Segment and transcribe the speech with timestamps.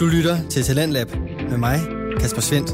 [0.00, 1.08] Du lytter til Talentlab
[1.50, 1.78] med mig,
[2.20, 2.70] Kasper Svendt.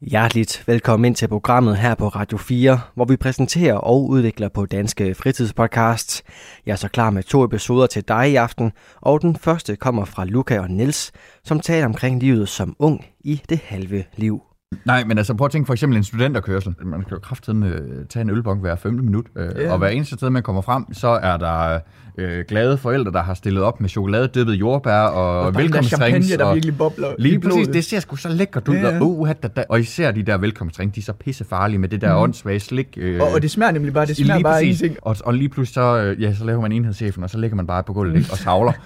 [0.00, 4.66] Hjerteligt velkommen ind til programmet her på Radio 4, hvor vi præsenterer og udvikler på
[4.66, 6.22] danske fritidspodcasts.
[6.66, 10.04] Jeg er så klar med to episoder til dig i aften, og den første kommer
[10.04, 11.12] fra Luca og Niels,
[11.44, 14.49] som taler omkring livet som ung i det halve liv.
[14.84, 16.74] Nej, men altså prøv at tænke for eksempel en studenterkørsel.
[16.84, 19.72] Man kan jo kraftedeme øh, tage en ølbong hver femte minut, øh, Ja.
[19.72, 21.78] og hver eneste sted, man kommer frem, så er der
[22.18, 26.28] øh, glade forældre, der har stillet op med chokoladedippet jordbær og, Og der er velkomstdrinks.
[26.28, 28.74] der og virkelig bobler Lige præcis, det ser sgu så lækkert ud.
[28.76, 29.00] Ja.
[29.00, 32.00] Og, uh, da, da, og især de der velkomstdrinks, de er så pissefarlige med det
[32.00, 32.22] der Mhm.
[32.22, 32.86] åndssvage slik.
[33.00, 34.96] Øh, Og, og det smager nemlig bare, det smager lige bare ingenting.
[35.02, 37.66] Og, og lige pludselig så, øh, ja, så laver man enhedschefen, og så ligger man
[37.66, 38.28] bare på gulvet ikke?
[38.32, 38.72] og savler.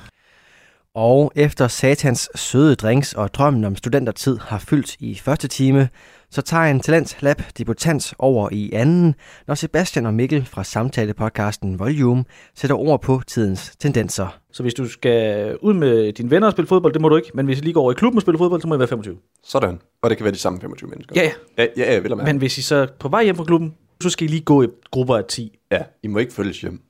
[0.94, 5.88] Og efter satans søde drinks og drømmen om studentertid har fyldt i første time,
[6.30, 9.14] så tager en Talent Lab debutant over i anden,
[9.46, 14.38] når Sebastian og Mikkel fra samtalepodcasten Volume sætter ord på tidens tendenser.
[14.52, 17.30] Så hvis du skal ud med dine venner og spille fodbold, det må du ikke.
[17.34, 18.88] Men hvis I lige går over i klubben og spiller fodbold, så må I være
[18.88, 19.16] 25.
[19.44, 19.78] Sådan.
[20.02, 21.14] Og det kan være de samme 25 mennesker.
[21.16, 21.66] Ja, ja.
[21.76, 22.16] Ja, ja, vel.
[22.16, 24.62] Men hvis I så er på vej hjem fra klubben, så skal I lige gå
[24.62, 25.58] i grupper af 10.
[25.72, 26.80] Ja, I må ikke følges hjem.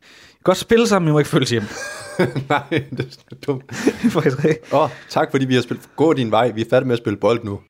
[0.44, 1.62] Godt spille sammen, men I må ikke følges hjem.
[2.48, 3.64] Nej, det er dumt.
[4.12, 4.72] Faktisk rigtigt.
[4.72, 5.88] Åh, oh, tak fordi vi har spillet.
[5.96, 6.50] Gå din vej.
[6.50, 7.60] Vi er færdige med at spille bold nu.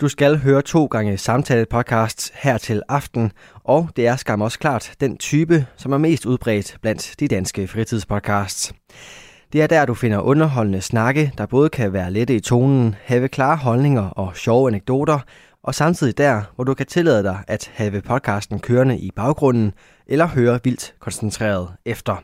[0.00, 3.32] Du skal høre to gange samtalepodcasts her til aften,
[3.64, 7.68] og det er skam også klart den type, som er mest udbredt blandt de danske
[7.68, 8.72] fritidspodcasts.
[9.52, 13.28] Det er der, du finder underholdende snakke, der både kan være lette i tonen, have
[13.28, 15.18] klare holdninger og sjove anekdoter,
[15.66, 19.72] og samtidig der, hvor du kan tillade dig at have podcasten kørende i baggrunden,
[20.06, 22.16] eller høre vildt koncentreret efter.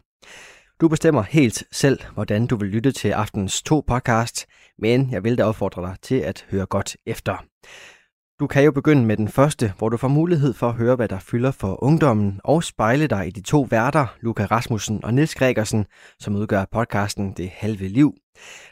[0.80, 4.46] Du bestemmer helt selv, hvordan du vil lytte til aftens to podcast,
[4.78, 7.44] men jeg vil da opfordre dig til at høre godt efter.
[8.40, 11.08] Du kan jo begynde med den første, hvor du får mulighed for at høre, hvad
[11.08, 15.34] der fylder for ungdommen, og spejle dig i de to værter, Luca Rasmussen og Nils
[15.34, 15.86] Gregersen,
[16.18, 18.14] som udgør podcasten Det Halve Liv.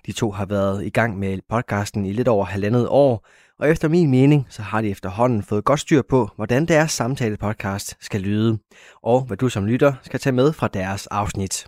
[0.06, 3.26] De to har været i gang med podcasten i lidt over halvandet år,
[3.60, 7.97] og efter min mening, så har de efterhånden fået godt styr på, hvordan deres samtale-podcast
[8.00, 8.59] skal lyde,
[9.03, 11.66] og hvad du som lytter skal tage med fra deres afsnit.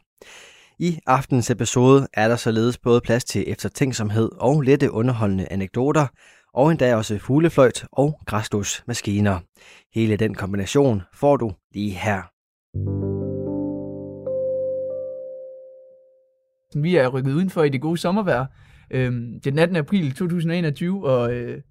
[0.78, 6.06] I aftens episode er der således både plads til eftertænksomhed og lette underholdende anekdoter,
[6.54, 9.38] og endda også fuglefløjt og græsdusmaskiner.
[9.94, 12.22] Hele den kombination får du lige her.
[16.82, 18.46] Vi er rykket udenfor i det gode sommervejr.
[18.90, 19.76] Øhm, det er den 18.
[19.76, 21.62] april 2021, og øh,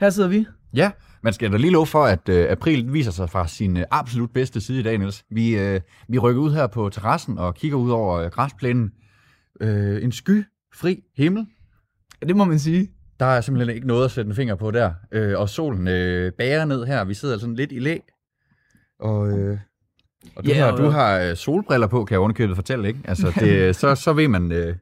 [0.00, 0.46] her sidder vi.
[0.74, 0.90] Ja,
[1.22, 4.30] man skal da lige love for, at øh, april viser sig fra sin øh, absolut
[4.32, 5.24] bedste side i dag, Niels.
[5.30, 8.90] Vi, øh, vi rykker ud her på terrassen og kigger ud over øh, græsplænen.
[9.60, 11.46] Øh, en skyfri himmel.
[12.22, 12.90] Ja, det må man sige.
[13.20, 14.92] Der er simpelthen ikke noget at sætte en finger på der.
[15.12, 17.04] Øh, og solen øh, bærer ned her.
[17.04, 17.98] Vi sidder sådan lidt i læ.
[19.00, 19.58] Og, øh,
[20.36, 23.00] og du, Ja, har, og- du har øh, solbriller på, kan jeg underkøbet fortælle, ikke?
[23.04, 24.76] Altså, det, så, så, ved man, øh,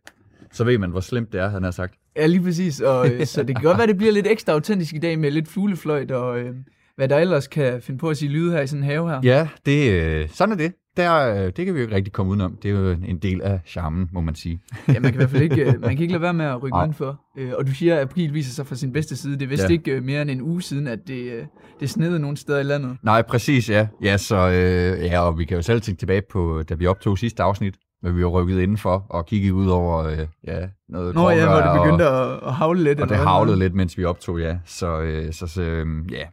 [0.52, 1.94] så ved man, hvor slemt det er, han har sagt.
[2.16, 2.80] Ja, lige præcis.
[2.80, 5.30] Og, øh, så det kan godt være, det bliver lidt ekstra autentisk i dag med
[5.30, 6.54] lidt fuglefløjt og øh,
[6.96, 9.20] hvad der ellers kan finde på at sige lyde her i sådan en have her.
[9.24, 10.72] Ja, det, øh, sådan er det.
[10.96, 12.56] Der, øh, det kan vi jo ikke rigtig komme udenom.
[12.62, 14.60] Det er jo en del af charmen, må man sige.
[14.88, 16.76] Ja, man kan i hvert fald ikke, man kan ikke lade være med at rykke
[16.76, 16.84] Nej.
[16.84, 17.20] udenfor.
[17.58, 19.34] Og du siger, at april viser sig fra sin bedste side.
[19.34, 19.68] Det er vist Ja.
[19.68, 21.46] ikke mere end en uge siden, at det,
[21.80, 22.96] det snede nogle steder i landet.
[23.02, 23.86] Nej, præcis, ja.
[24.02, 27.18] Ja, så, øh, ja, og vi kan jo selv tænke tilbage på, da vi optog
[27.18, 31.30] sidste afsnit, hvor vi var rykket indenfor og kiggede ud over øh, ja, noget Nå
[31.30, 33.00] ja, hvor det begyndte og, at, at havle lidt.
[33.00, 34.58] og det havlede lidt, mens vi optog, ja.
[34.64, 36.24] Så, øh, så, så øh, ja,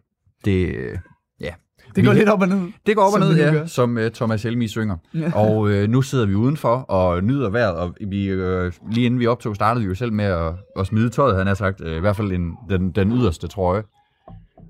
[0.45, 0.97] det, øh,
[1.41, 1.53] ja.
[1.95, 2.61] Det går Vi- lidt op og ned.
[2.85, 3.65] Det går op og ned, det ja, gør.
[3.65, 4.97] som uh, Thomas Helmi synger.
[5.13, 5.31] Ja.
[5.47, 9.27] Og øh, nu sidder vi udenfor og nyder vejret, og vi, øh, lige inden vi
[9.27, 11.81] optog, startede vi jo selv med at, at smide tøjet, han har sagt.
[11.81, 13.83] Øh, I hvert fald en, den, den yderste trøje.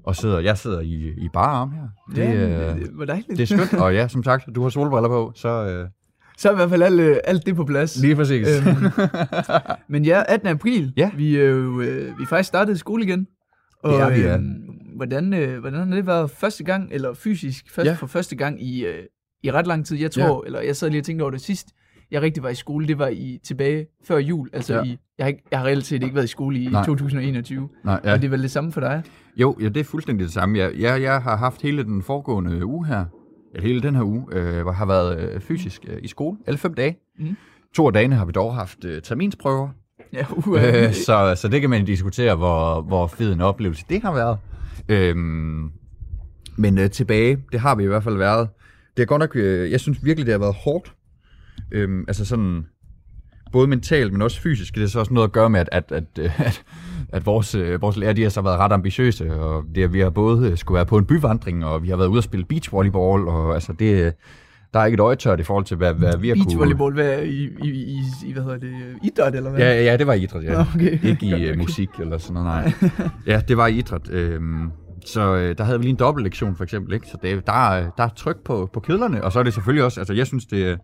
[0.05, 1.81] Og sidder, jeg sidder i, i bare arm her.
[2.15, 3.29] Det, ja, øh, det, det var dejligt.
[3.29, 5.88] det er skønt, og ja, som sagt, du har solbriller på, så øh,
[6.39, 8.01] Så er i hvert fald alt, øh, alt det på plads.
[8.01, 8.47] lige præcis.
[8.47, 8.75] Øhm,
[9.89, 10.47] men ja, 18.
[10.47, 10.94] april.
[10.97, 11.11] Ja.
[11.17, 13.27] Vi, jo, øh, vi faktisk startet i skole igen.
[13.83, 14.33] Og, Det er vi, ja.
[14.35, 14.45] øhm,
[14.95, 17.94] hvordan, øh, hvordan har det været første gang, eller fysisk først, Ja.
[17.94, 19.03] for første gang i, øh,
[19.44, 19.97] i ret lang tid?
[19.97, 20.47] Jeg tror, ja.
[20.47, 21.68] eller jeg sad lige og tænkte over det sidst,
[22.12, 24.50] jeg rigtig var i skole, det var i tilbage før jul.
[24.53, 24.83] Altså Ja.
[24.83, 26.86] i, jeg, har ikke, jeg har reelt set ikke været i skole i Nej.
[26.86, 27.69] 2021.
[27.86, 28.13] Nej, ja.
[28.13, 29.03] Og det er vel det samme for dig?
[29.38, 30.57] Jo, ja, det er fuldstændig det samme.
[30.57, 33.06] Jeg, jeg, jeg har haft hele den foregående uge her,
[33.54, 36.74] eller hele den her uge, øh, har været øh, fysisk øh, i skole, alle fem
[36.74, 36.98] dage.
[37.19, 37.36] Mhm.
[37.75, 39.69] To af dagene har vi dog haft øh, terminsprøver,
[40.13, 44.01] Ja, uh, øh, så, så det kan man diskutere, hvor, hvor fed en oplevelse det
[44.01, 44.38] har været.
[44.90, 45.72] Øhm,
[46.57, 48.50] men øh, tilbage, det har vi i hvert fald været.
[48.98, 50.94] Det er godt nok, øh, jeg synes virkelig, det har været hårdt.
[51.72, 52.66] Øhm, altså sådan,
[53.51, 55.92] både mentalt, men også fysisk, det er så også noget at gøre med, at, at,
[55.92, 56.63] at, øh, at
[57.13, 60.09] at vores, øh, vores lærer, de har så været ret ambitiøse, og det, vi har
[60.09, 63.27] både øh, skulle være på en byvandring, og vi har været ude at spille beachvolleyball,
[63.27, 64.11] og altså det, øh,
[64.73, 66.45] der er ikke et øje tørt i forhold til, hvad, hvad vi har kunne...
[66.45, 68.73] Beachvolleyball, hvad er i, i, i, i, hvad hedder det,
[69.03, 69.59] idræt eller hvad?
[69.59, 70.61] Ja, ja, det var i idræt, ja.
[70.61, 71.03] Okay.
[71.03, 71.56] Ikke i okay.
[71.57, 72.73] musik eller sådan noget, nej.
[73.33, 74.09] Ja, det var i idræt.
[74.09, 74.71] Øhm,
[75.05, 77.07] så øh, der havde vi lige en dobbeltlektion for eksempel, ikke?
[77.07, 79.83] Så det, der, er, der er tryk på, på kedlerne, og så er det selvfølgelig
[79.83, 80.79] også, altså jeg synes, det,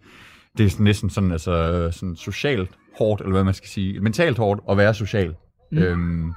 [0.57, 4.37] det er næsten sådan, altså, øh, sådan socialt hårdt, eller hvad man skal sige, mentalt
[4.37, 5.33] hårdt at være social.
[5.71, 5.77] Mm.
[5.77, 6.33] Øhm,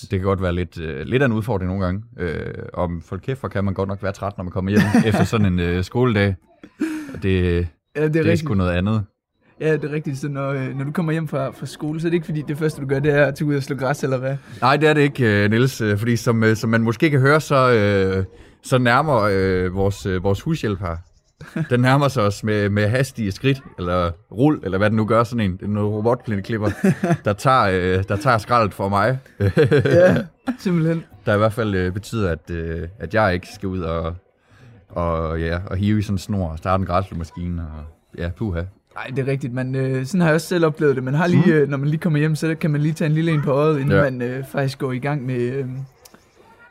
[0.00, 2.02] det kan godt være lidt, øh, lidt af en udfordring nogle gange.
[2.18, 5.24] Øh, om folk kæft, kan man godt nok være træt, når man kommer hjem efter
[5.24, 6.36] sådan en øh, skoledag.
[7.14, 7.66] Og Det,
[7.96, 8.40] Ja, det er, det er rigtigt.
[8.40, 9.04] sgu noget andet.
[9.60, 10.18] Ja, det er rigtigt.
[10.18, 12.42] Så når, øh, når du kommer hjem fra, fra skole, så er det ikke fordi,
[12.48, 14.36] det første, du gør, det er at tage ud og slå græs, eller hvad?
[14.60, 17.20] Nej, det er det ikke, øh, Niels, øh, fordi som, øh, som man måske kan
[17.20, 18.24] høre, så, øh,
[18.62, 20.96] så nærmer øh, vores, øh, vores hushjælp her.
[21.70, 25.24] Den nærmer sig os med, med hastige skridt, eller rul, eller hvad den nu gør,
[25.24, 26.70] sådan en, er noget robotplæneklipper,
[27.24, 29.18] der tager, øh, der tager skraldet for mig.
[29.84, 30.16] Ja,
[30.58, 31.04] simpelthen.
[31.26, 34.14] der i hvert fald øh, betyder, at, øh, at jeg ikke skal ud og,
[34.88, 37.62] og, ja, og hive i sådan en snor og starte en græsslåmaskine.
[37.62, 37.84] Og,
[38.18, 38.62] ja, puha.
[38.94, 39.52] Nej, det er rigtigt.
[39.52, 41.04] Man, øh, sådan har jeg også selv oplevet det.
[41.04, 43.14] Man har lige, øh, når man lige kommer hjem, så kan man lige tage en
[43.14, 44.02] lille en på øjet, inden ja.
[44.02, 45.66] man øh, faktisk går i gang med, øh,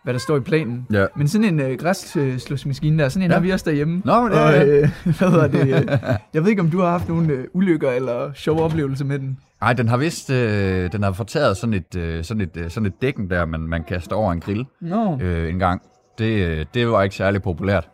[0.04, 0.88] hvad der står i planen.
[0.94, 1.06] Ja.
[1.16, 3.36] Men sådan en øh, græsslåsmaskine der, sådan en Ja.
[3.36, 4.02] har vi også derhjemme.
[4.06, 5.68] Nå, men det og, øh, hvad hedder det?
[5.68, 5.98] Øh,
[6.34, 9.38] jeg ved ikke, om du har haft nogle øh, ulykker eller sjove oplevelser med den.
[9.62, 12.88] Nej, den har vist, øh, den har fortaget sådan et, øh, sådan et, øh, sådan
[12.88, 15.18] et dækken der, man, man kaster over en grill Nå.
[15.22, 15.82] øh, en gang.
[16.20, 17.90] Det, øh, det var ikke særlig populært.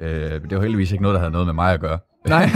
[0.00, 1.98] Øh, det var heldigvis ikke noget, der havde noget med mig at gøre.
[2.28, 2.42] Nej.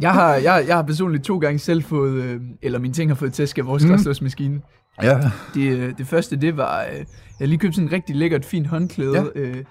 [0.00, 3.14] jeg, har, jeg, jeg har personligt to gange selv fået, øh, eller mine ting har
[3.14, 3.90] fået tæsk af vores mm.
[3.90, 4.60] græsslåsmaskine.
[5.02, 5.20] Ja.
[5.54, 7.04] Det, øh, det første, det var, øh,
[7.40, 9.24] jeg lige købt sådan en rigtig lækkert, fint håndklæde Ja.
[9.34, 9.40] ja.
[9.40, 9.64] øh,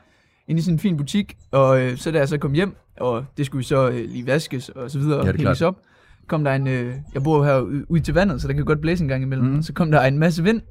[0.48, 3.26] inde i sådan en fin butik, og øh, så da jeg så kom hjem, og
[3.38, 5.76] det skulle så øh, lige vaskes og så videre, Ja, ja, og hænges op,
[6.28, 8.66] kom der en, øh, jeg bor jo her ude ud til vandet, så der kan
[8.66, 9.62] godt blæse en gang imellem, mm.
[9.62, 10.62] så kom der en masse vind,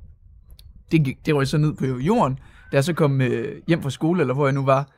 [0.92, 2.34] det, gik, det røg så ned på jorden,
[2.72, 4.88] da jeg så kom øh, hjem fra skole, eller hvor jeg nu var,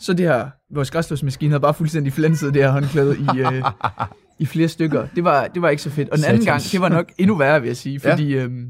[0.00, 3.62] så det her, vores græslåsmaskine havde bare fuldstændig flænset det her håndklæde i, øh,
[4.40, 5.06] i flere stykker.
[5.16, 6.08] Det var, det var ikke så fedt.
[6.08, 6.70] Og den anden gang, Satans.
[6.70, 8.12] det var nok endnu værre, vil jeg sige, Ja.
[8.12, 8.66] fordi øhm,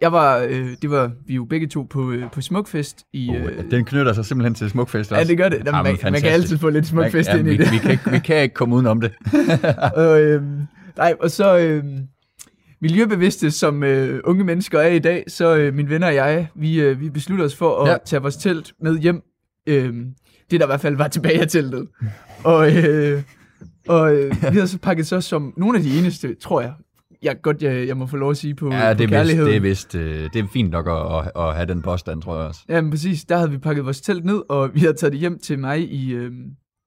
[0.00, 3.28] jeg var, øh, det var vi jo begge to på, øh, på Smukfest i...
[3.30, 5.56] Oh, Øh, den knytter sig simpelthen til smukfest ja, det gør det.
[5.56, 7.72] Jamen, Jamen, man, man kan altid få lidt Smukfest ja, ind i vi, det.
[7.72, 9.12] Vi kan, ikke, vi kan ikke komme udenom det.
[9.96, 10.60] og, øhm,
[10.96, 11.98] nej, og så øhm,
[12.82, 16.80] miljøbevidste, som øh, unge mennesker er i dag, så øh, mine venner og jeg, vi,
[16.80, 17.96] øh, vi beslutter os for at Ja.
[18.04, 19.22] tage vores telt med hjem.
[19.66, 20.04] Øhm,
[20.50, 21.88] det der i hvert fald var tilbage af teltet.
[22.44, 23.22] Og, øh,
[23.88, 26.72] og øh, vi havde så pakket så som nogle af de eneste, tror jeg,
[27.22, 29.08] jeg godt, jeg, jeg må få lov at sige på, Ja, på det er vist,
[29.10, 29.44] kærlighed.
[29.46, 32.38] det er, vist, øh, det er fint nok at, at, at have den påstand, tror
[32.38, 32.60] jeg også.
[32.68, 33.24] Ja, men præcis.
[33.24, 35.92] Der havde vi pakket vores telt ned, og vi havde taget det hjem til mig
[35.92, 36.10] i...
[36.12, 36.30] Øh,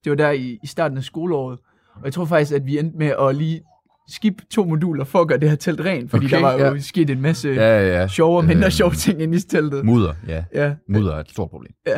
[0.04, 1.58] det var der i, i starten af skoleåret.
[1.94, 3.60] Og jeg tror faktisk, at vi endte med at lige
[4.08, 6.58] skip to moduler for at gøre det her telt rent, fordi Okay, der var jo
[6.74, 6.78] ja.
[6.78, 8.08] sket en masse ja, Ja, ja, ja.
[8.08, 9.84] sjove og mindre Øh, sjove ting inde i teltet.
[9.84, 10.44] Mudder, ja.
[10.54, 11.72] Ja, Mudder er et stort problem.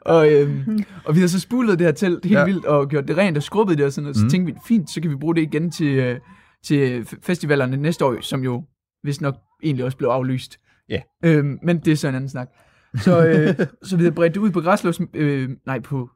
[0.00, 2.38] og, øhm, og vi havde så spulet det her telt helt Ja.
[2.38, 2.44] ja.
[2.44, 4.16] vildt og gjort det rent og skrubbet det og sådan noget.
[4.16, 4.30] Så Mhm.
[4.30, 6.18] tænkte vi, fint, så kan vi bruge det igen til, øh,
[6.64, 8.64] til festivalerne næste år, som jo
[9.04, 10.58] vist nok egentlig også blev aflyst.
[10.88, 11.00] Ja.
[11.24, 12.48] Øhm, men det er så en anden snak.
[12.96, 15.00] Så, øh, så vi havde bredt det ud på græslås...
[15.14, 16.10] Øh, nej, på...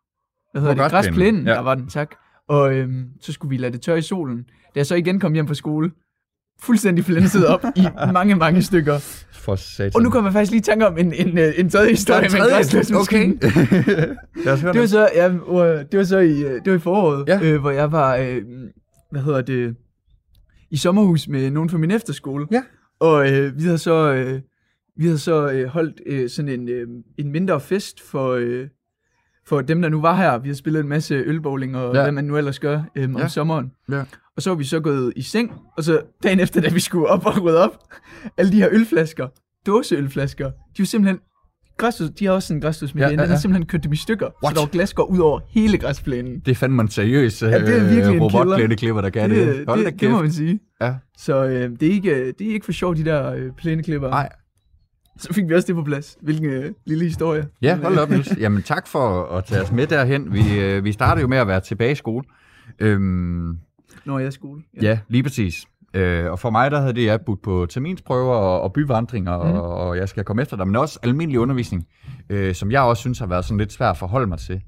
[0.53, 0.91] Hvad hedder På det?
[0.91, 1.53] græsplænen, ja.
[1.53, 2.15] der var den, tak.
[2.49, 4.39] Og øhm, så skulle vi lade det tørre i solen.
[4.45, 5.91] Da jeg så igen kom hjem fra skole,
[6.61, 8.99] fuldstændig flænset op i mange, mange stykker.
[9.33, 9.93] For satan.
[9.95, 12.29] Og nu kommer jeg faktisk lige i tanke om en, en, øh, en tredje historie
[12.29, 13.35] med en græslåsmaskine.
[13.35, 13.49] Okay.
[14.73, 17.41] Det var så, ja, øh, det var så i, øh, det var i foråret, ja.
[17.43, 18.43] øh, hvor jeg var, øh,
[19.11, 19.77] hvad hedder det,
[20.73, 22.47] i sommerhus med nogen fra min efterskole.
[22.53, 22.63] Ja.
[23.01, 24.41] Og øh, vi havde så, øh,
[24.97, 26.89] vi havde så øh, holdt øh, sådan en, øh,
[27.19, 28.69] en mindre fest for, øh,
[29.47, 30.39] for dem, der nu var her.
[30.39, 31.99] Vi havde spillet en masse ølbowling og Ja.
[31.99, 32.05] ja.
[32.05, 33.29] hvad man nu ellers gør øh, om Ja.
[33.29, 33.73] sommeren.
[33.91, 34.05] Ja.
[34.37, 37.07] Og så var vi så gået i seng, og så dagen efter, da vi skulle
[37.09, 37.77] op og rydde op,
[38.37, 39.29] alle de her ølflasker,
[39.67, 41.21] dåseølflasker, de var simpelthen,
[41.87, 43.33] græstus, de har også sådan en græstusmedie, Ja, ja, ja, ja, ja.
[43.33, 43.39] ja.
[43.41, 44.51] simpelthen kørt dem i stykker, What?
[44.51, 46.39] så der var glasgård ud over hele græsplænen.
[46.41, 49.47] Det er fandme en seriøs Ja, det er virkelig en øh, robotplæneklipper, der kan det.
[49.47, 50.61] det, Hold det, det må man sige.
[50.81, 50.95] Ja.
[51.19, 54.09] Så øh, det, er ikke, det er ikke for sjovt, de der øh, plæneklipper.
[54.09, 54.29] Nej.
[55.19, 56.17] Så fik vi også det på plads.
[56.23, 57.47] Hvilken øh, lille historie.
[57.63, 58.37] Ja, hold øh, op, Niels.
[58.41, 60.33] Jamen tak for at tage os med derhen.
[60.33, 62.25] Vi, øh, vi startede jo med at være tilbage i skole.
[62.79, 63.59] Øhm,
[64.05, 64.63] Når jeg er i skole.
[64.83, 65.65] ja, lige præcis.
[65.95, 69.53] Øh, og for mig, der havde det jeg budt på terminsprøver og, og byvandringer, mm.
[69.53, 71.87] og, og jeg skal komme efter dig, men også almindelig undervisning,
[72.31, 74.61] øh, som jeg også synes har været sådan lidt svært at forholde mig til.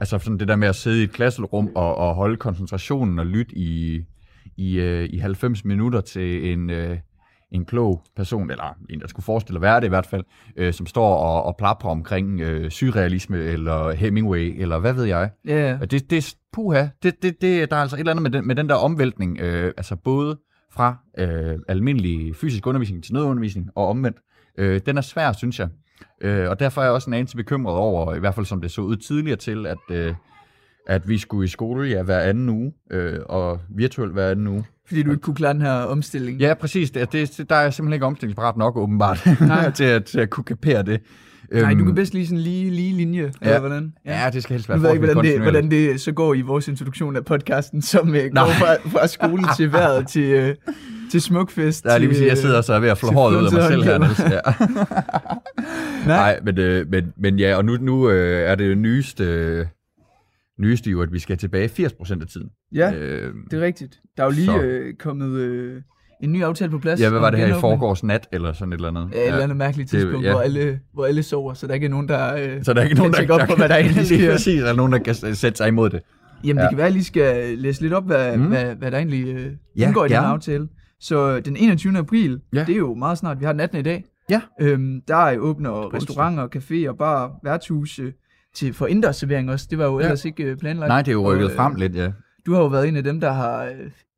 [0.00, 3.26] Altså sådan det der med at sidde i et klasserum og, og holde koncentrationen og
[3.26, 4.00] lytte i,
[4.56, 6.98] i, øh, i 90 minutter til en, øh,
[7.52, 10.24] en klog person, eller en, der skulle forestille at være det i hvert fald,
[10.56, 15.30] øh, som står og, og plapper omkring øh, surrealisme eller Hemingway, eller hvad ved jeg.
[15.80, 18.46] Og det, det, puha, det, det, det, der er altså et eller andet med den,
[18.46, 20.38] med den der omvæltning, øh, altså både
[20.76, 24.16] fra øh, almindelig fysisk undervisning til nødundervisning og omvendt.
[24.58, 25.68] Øh, den er svær, synes jeg.
[26.20, 28.70] Øh, og derfor er jeg også en anelse bekymret over, i hvert fald som det
[28.70, 30.14] så ud tidligere til, at, øh,
[30.86, 34.64] at vi skulle i skole ja, hver anden uge, øh, og virtuelt hver anden uge.
[34.86, 36.40] Fordi du ikke kunne klare den her omstilling.
[36.40, 36.90] Ja, præcis.
[36.90, 39.70] Det, det, der er simpelthen ikke omstillingsparat nok, åbenbart, Nej.
[39.76, 41.00] til, at, til at kunne kapere det.
[41.52, 43.46] Nej, du Øhm, kan bedst lige sådan lige, lige linje, ja.
[43.46, 43.92] eller hvordan?
[44.06, 46.34] Ja, det skal helst være Nu ved jeg ikke, hvordan det, hvordan det så går
[46.34, 48.46] i vores introduktion af podcasten, som uh, går Nej.
[48.52, 50.74] fra, fra skole til vejret til, uh,
[51.10, 51.84] til smukfest.
[51.84, 53.62] Der er lige sige, jeg øh, sidder så ved at flå håret ud af mig
[53.62, 53.98] selv her.
[53.98, 54.20] Niels.
[54.20, 54.40] Ja.
[56.06, 56.16] Nej.
[56.16, 59.66] Nej, men, øh, men, men ja, og nu, nu øh, er det jo nyeste, øh,
[60.60, 62.48] nyeste jo, at vi skal tilbage 80% af tiden.
[62.74, 64.00] Ja, Øh, det er rigtigt.
[64.16, 64.62] Der er jo lige så.
[64.62, 65.82] øh, kommet øh,
[66.22, 67.00] en ny aftale på plads.
[67.00, 69.08] ja, hvad var det her i forgårs nat, eller sådan et eller andet?
[69.14, 70.32] Ja, et eller andet mærkeligt Det- tidspunkt, ja.
[70.32, 72.34] hvor, alle, hvor alle sover, så der ikke er nogen, der...
[72.36, 74.30] Øh, Så der er ikke nogen, der, tjekke op på, hvad der egentlig sker.
[74.32, 76.00] præcis, der er nogen, der kan sætte sig imod det.
[76.44, 76.62] Jamen, Ja.
[76.62, 78.44] det kan være, at jeg lige skal læse lidt op, hvad, Mm.
[78.46, 80.26] hvad, hvad der egentlig øh, Ja, indgår i den gerne.
[80.26, 80.68] aftale.
[81.00, 81.98] Så den 21.
[81.98, 82.60] april, Ja.
[82.64, 83.78] det er jo meget snart, vi har den 18.
[83.78, 84.04] i dag.
[84.30, 84.40] Ja.
[84.60, 88.12] Øhm, der er åbner restauranter, caféer, bar, værtshus øh,
[88.56, 89.66] til for indendørsservering også.
[89.70, 90.04] Det var jo Ja.
[90.04, 90.88] ellers ikke øh, planlagt.
[90.88, 92.10] Nej, det er jo rykket Og, øh, frem lidt, ja.
[92.46, 93.70] Du har jo været en af dem, der har øh,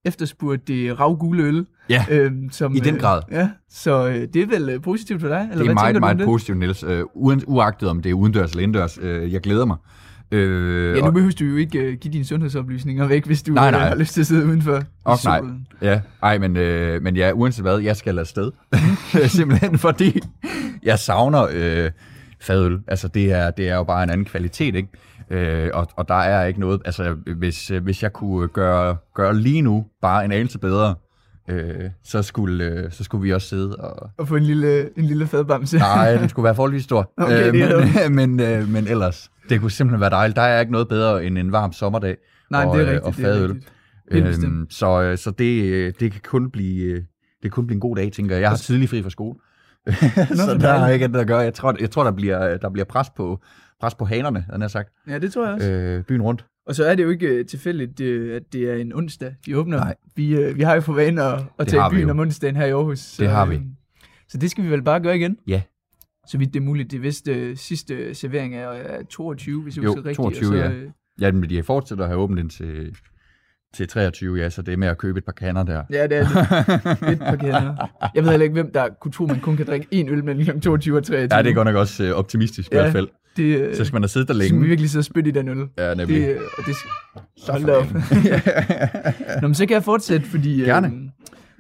[0.05, 1.67] efterspurgt det ravgule øl.
[1.91, 3.23] Ja, Øhm, som, i den øh, grad.
[3.31, 5.37] Ja, så øh, det er vel øh, positivt for dig?
[5.41, 6.25] Eller Det er hvad meget, meget det?
[6.25, 6.83] positivt, Niels.
[6.83, 7.03] Øh,
[7.47, 8.99] uagtet om det er udendørs eller indendørs.
[9.03, 9.77] Øh, jeg glæder mig.
[10.33, 13.67] Øh, Ja, nu behøver du jo ikke øh, give dine sundhedsoplysninger væk, hvis du Nej,
[13.67, 13.89] øh, nej.
[13.89, 15.41] har lyst til at sidde udenfor Og nej.
[15.83, 18.51] Ja, ej, men, øh, men ja, uanset hvad, jeg skal afsted.
[19.27, 20.21] Simpelthen fordi
[20.83, 21.91] jeg savner øh,
[22.41, 22.79] fadøl.
[22.87, 24.89] Altså, det er, det er jo bare en anden kvalitet, ikke?
[25.31, 29.37] Øh, og, og der er ikke noget, altså, hvis, øh, hvis jeg kunne gøre, gøre
[29.37, 30.95] lige nu bare en anelse bedre,
[31.49, 34.11] øh, så, skulle, øh, så skulle vi også sidde og...
[34.19, 35.79] Og få en lille, en lille fadbamse.
[35.79, 37.13] Nej, den skulle være forholdsvis stor.
[37.23, 40.37] Okay, det er men, men, øh, men ellers, det kunne simpelthen være dejligt.
[40.37, 42.17] Der er ikke noget bedre end en varm sommerdag.
[42.51, 43.07] Nej, og, det er øh, rigtigt.
[43.07, 43.51] og det er fadøl.
[43.51, 44.45] rigtigt.
[44.45, 47.75] Øhm, så øh, så det, øh, det kan kun blive øh, det kan kun blive
[47.75, 48.43] en god dag, tænker jeg.
[48.43, 49.39] Jeg har tidlig fri fra skole.
[50.37, 51.39] så der er ikke andet at gøre.
[51.39, 53.41] Jeg tror, jeg tror der, bliver, der bliver pres på,
[53.81, 55.71] pres på hanerne, havde jeg sagt, Ja, det tror jeg også.
[55.71, 56.47] øh, byen rundt.
[56.67, 58.01] Og så er det jo ikke øh, tilfældigt,
[58.33, 59.77] at det er en onsdag, de åbner.
[59.79, 59.95] Nej.
[60.17, 62.11] Vi, øh, vi har jo for vane at, at tage har i byen jo.
[62.11, 62.99] om onsdagen her i Aarhus.
[62.99, 63.55] Så, Det har vi.
[63.55, 63.63] øh,
[64.29, 65.37] Så det skal vi vel bare gøre igen?
[65.47, 65.63] Ja.
[66.27, 66.91] Så vidt det er muligt.
[66.91, 70.17] Det øh, sidste servering er, er 22, hvis jeg Jo, husker rigtigt.
[70.17, 70.77] 22, og så,
[71.21, 71.27] ja.
[71.27, 72.97] Ja, men de fortsætter at have åbent indtil
[73.75, 75.83] til 23, ja, så det er med at købe et par kander der.
[75.91, 76.29] Ja, det er det.
[77.09, 77.77] Lidt parkeret.
[78.15, 80.45] Jeg ved heller ikke, hvem der kunne tro, man kun kan drikke én øl mellem
[80.45, 80.61] kl.
[80.61, 81.37] 22 og 23.
[81.37, 83.09] Ja, det er godt nok også øh, optimistisk i Ja, hvert fald.
[83.37, 84.67] Det, øh, Så skal man have siddet der så skal længe.
[84.69, 85.67] virkelig sidde og spytte i den øl.
[85.79, 86.17] Ja, nemlig.
[86.21, 86.77] Det, øh, og det.
[87.49, 87.87] Hold da op.
[89.43, 90.61] Nå, men så kan jeg fortsætte, fordi...
[90.61, 90.87] Gerne.
[90.89, 90.93] Øh,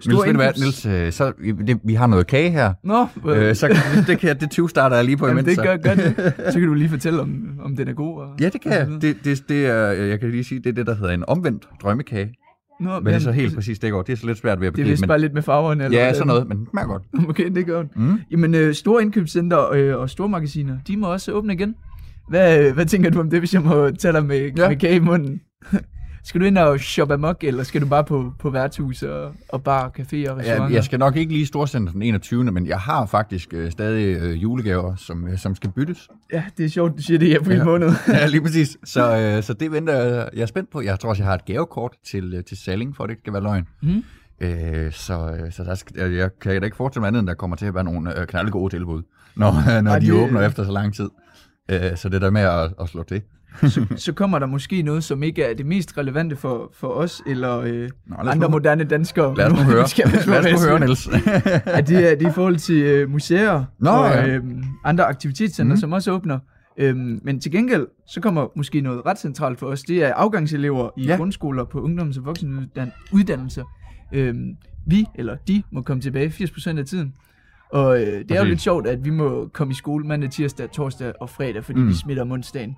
[0.06, 1.32] Niels, ved du hvad, Niels, øh, så,
[1.66, 2.72] det, vi har noget kage her.
[2.84, 3.76] Nå, øh, Øh, så
[4.06, 5.56] det, kan, det 20 starter jeg lige på jamen, imens.
[5.58, 6.34] det gør, gør det.
[6.52, 8.20] Så kan du lige fortælle, om, om den er god.
[8.20, 8.86] Og, Ja, det kan jeg.
[9.02, 11.68] Det, det, det er, jeg kan lige sige, det er det, der hedder en omvendt
[11.82, 12.34] drømmekage.
[12.80, 14.02] Nå, Men det er så helt præcis, det går.
[14.02, 14.90] Det er så lidt svært ved at Det er begribe.
[14.90, 15.84] vist Men, bare lidt med farverne.
[15.84, 17.02] Eller ja, sådan noget, men det smager godt.
[17.28, 17.90] Okay, det gør den.
[17.96, 18.20] Mm.
[18.30, 21.74] Jamen, øh, store indkøbscenter øh, og store magasiner, de må også åbne igen.
[22.28, 24.68] Hvad, øh, hvad tænker du om det, hvis jeg må tage dig med, ja.
[24.68, 25.40] med kage i munden?
[26.28, 29.62] skal du ind og shoppe amok, eller skal du bare på, på værtshus og, og
[29.62, 30.76] bar, café og Ja, restauranter?
[30.76, 32.44] jeg skal nok ikke lige storsende den 21.
[32.44, 36.08] Men jeg har faktisk øh, stadig øh, julegaver, som, øh, som skal byttes.
[36.32, 37.64] Ja, det er sjovt, du siger det i april Ja.
[37.64, 37.90] måned.
[38.08, 38.76] ja, lige præcis.
[38.84, 40.28] Så, øh, så det venter jeg.
[40.34, 40.80] Jeg er spændt på.
[40.80, 43.32] Jeg tror også, jeg har et gavekort til, øh, til Salling, for det ikke skal
[43.32, 43.66] være løgn.
[43.82, 44.02] Mm.
[44.40, 47.34] Øh, så så, så der skal, jeg, kan da ikke forestille mig andet, end der
[47.34, 49.02] kommer til at være nogle øh, knaldegode tilbud,
[49.36, 51.08] når, når Ej, de det- åbner efter så lang tid.
[51.70, 53.22] Øh, så det er der med at, at slå til.
[53.96, 57.58] Så kommer der måske noget, som ikke er det mest relevante for, for os, eller
[57.58, 59.34] øh, Nå, andre nu- moderne danskere.
[59.36, 59.86] Lad os nu høre.
[60.26, 61.08] Lad os nu høre, Niels.
[61.66, 64.26] Ja, det er, det er i forhold til øh, museer Nå, og ja.
[64.26, 64.44] øh,
[64.84, 65.80] andre aktivitetscenter, mm.
[65.80, 66.38] som også åbner.
[66.80, 69.82] Øhm, men til gengæld, så kommer måske noget ret centralt for os.
[69.82, 71.16] Det er afgangselever i Ja.
[71.16, 73.64] grundskoler på ungdoms- og voksenuddannelser.
[74.12, 77.14] Øhm, vi, eller de, må komme tilbage 80% af tiden.
[77.72, 80.70] Og øh, det er jo lidt sjovt, at vi må komme i skole mandag, tirsdag,
[80.70, 81.88] torsdag og fredag, fordi mm.
[81.88, 82.76] vi smitter om onsdagen.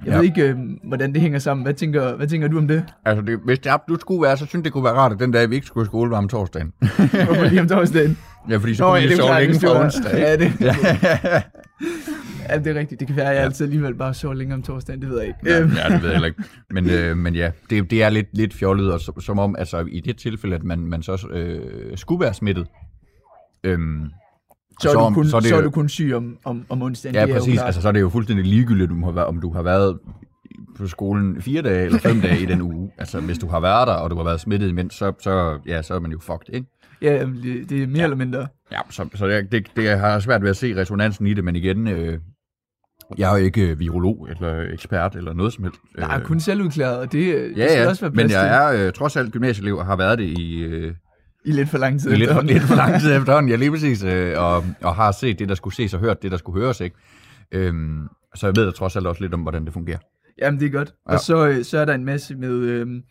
[0.00, 0.12] Jeg Ja.
[0.12, 0.16] ja.
[0.18, 1.64] ved ikke, øh, hvordan det hænger sammen.
[1.64, 2.84] Hvad tænker, hvad tænker du om det?
[3.04, 5.18] altså, det, hvis det absolut skulle være, så synes jeg, det kunne være rart, at
[5.18, 6.72] den dag, vi ikke skulle i skole, var om torsdagen.
[7.26, 8.18] Hvorfor lige om torsdagen?
[8.50, 10.18] Ja, fordi så Nå, kunne ja, vi sove længe fra var- onsdag.
[10.18, 10.74] Ja, det, Ja.
[12.48, 13.00] ja, det er rigtigt.
[13.00, 15.00] Det kan være, at jeg altid alligevel bare sover længere om torsdagen.
[15.00, 15.38] Det ved jeg ikke.
[15.46, 16.42] Ja, Øhm, ja, det ved jeg heller ikke.
[16.70, 19.78] Men, øh, men ja, det, det er lidt, lidt fjollet, og som, som om, altså
[19.88, 21.60] i det tilfælde, at man, man så øh,
[21.96, 22.66] skulle være smittet,
[23.64, 24.04] øhm,
[24.80, 26.12] så, er så du om- kun, så er er, det så er du kun syg
[26.14, 27.14] om, om, om onsdagen.
[27.14, 29.26] ja det er præcis, altså så er det jo fuldstændig ligegyldigt, om du har, været-
[29.26, 29.98] om du har været
[30.78, 32.90] på skolen fire dage eller fem dage i den uge.
[32.98, 35.82] Altså hvis du har været der, og du har været smittet imens, så, så, ja,
[35.82, 36.66] så er man jo fucked, ikke?
[37.02, 38.46] Ja, det, det er mere eller mindre.
[38.72, 41.56] Ja, så, så det, det, det har svært ved at se resonansen i det, men
[41.56, 42.18] igen, øh,
[43.18, 45.80] jeg er jo ikke øh, virolog eller ekspert eller noget som helst.
[45.96, 48.30] Der er Øh, kun selvudklæret, og det, det Ja, skal ja, også være men plads
[48.32, 48.38] til.
[48.38, 50.94] jeg er øh, trods alt gymnasieelev og har været det i, øh,
[51.46, 52.10] I lidt for lang tid.
[52.10, 55.38] lidt, for, lidt for lang tid efterhånden, ja lige præcis, øh, og, og har set
[55.38, 56.96] det, der skulle ses og hørt det, der skulle høres, ikke?
[57.52, 59.98] Øhm, så jeg ved trods alt også lidt om, hvordan det fungerer.
[60.38, 60.88] Jamen, det er godt.
[61.06, 61.12] Ja.
[61.12, 61.16] Ja.
[61.16, 63.02] Og så, øh, så er der en masse med, øhm,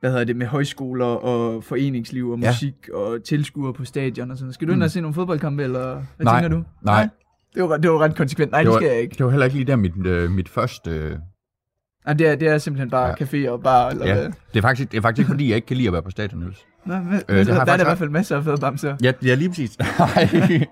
[0.00, 2.50] hvad hedder det, med højskoler og foreningsliv og Ja.
[2.50, 4.52] musik og tilskuere på stadion og sådan.
[4.52, 6.24] Skal du ind og se nogle fodboldkampe, eller hvad Mm.
[6.24, 6.40] Nej.
[6.42, 6.64] tænker du?
[6.82, 7.08] Nej.
[7.54, 8.50] Det var, det var ret konsekvent.
[8.52, 9.14] Nej, det, var, skal jeg ikke.
[9.18, 10.90] Det var heller ikke lige der mit, øh, mit første...
[10.90, 11.16] Øh,
[12.08, 13.14] det er, det er simpelthen bare Ja.
[13.20, 13.24] ja.
[13.24, 14.14] café og bar, eller ja.
[14.14, 14.24] hvad?
[14.24, 16.10] Det er faktisk, det er faktisk ikke, fordi jeg ikke kan lide at være på
[16.10, 16.66] stadion, Niels.
[16.86, 18.44] Nå, men, Øh, det der, har jeg der er der i hvert fald masser af
[18.44, 18.96] fede bamser.
[19.02, 19.78] Ja, ja lige præcis.
[19.98, 20.66] Nej,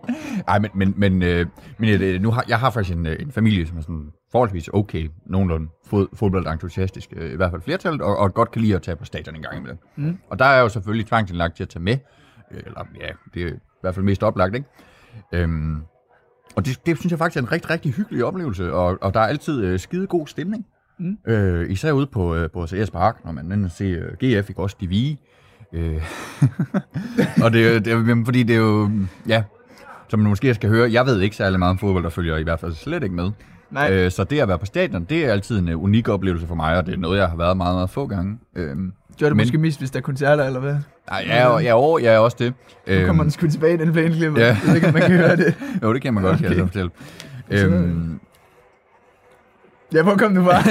[0.48, 1.46] Ej, men, men, men, øh,
[1.78, 4.68] men øh, nu har, jeg har faktisk en, øh, en familie, som er sådan forholdsvis
[4.72, 8.82] okay, nogenlunde fod, fodboldentusiastisk, øh, i hvert fald flertallet, og, og godt kan lide at
[8.82, 9.78] tage på stadion en gang imellem.
[9.96, 10.18] Mm.
[10.30, 11.96] Og der er jo selvfølgelig tvangsindlagt til at tage med,
[12.52, 14.68] øh, eller ja, det er i hvert fald mest oplagt, ikke?
[15.32, 15.82] Øhm,
[16.56, 19.20] og det, det synes jeg faktisk er en rigtig, rigtig hyggelig oplevelse, og, og der
[19.20, 20.66] er altid øh, skide god stemning.
[20.98, 21.18] Mm.
[21.26, 24.62] Øh, især ude på, øh, på CS Park, når man ender se øh, GF, ikke
[24.62, 25.18] også de vige.
[25.72, 26.02] Øh,
[27.44, 28.90] og det, det, fordi det er jo,
[29.28, 29.42] ja,
[30.08, 32.42] som man måske skal høre, jeg ved ikke særlig meget om fodbold, der følger i
[32.42, 33.30] hvert fald slet ikke med.
[33.70, 36.46] Nej, Øh, så det at være på stadion, det er altid en uh, unik oplevelse
[36.46, 38.38] for mig, og det er noget, jeg har været meget, meget få gange.
[38.56, 40.76] Øhm, det var det men- måske mest, hvis der er koncerter, eller hvad?
[41.08, 42.54] ej, jeg, er, jeg, er over, jeg er også det.
[43.00, 44.40] Nu kommer den sgu tilbage i den plæneklipper.
[44.40, 44.46] ja.
[44.46, 44.52] Ja.
[44.52, 45.54] Jeg ved ikke, man kan høre det.
[45.82, 46.48] jo, det kan man godt, okay.
[46.48, 46.90] kan jeg så
[47.50, 47.74] fortælle.
[47.74, 48.20] Øhm,
[49.94, 50.62] Ja, hvor kom du fra?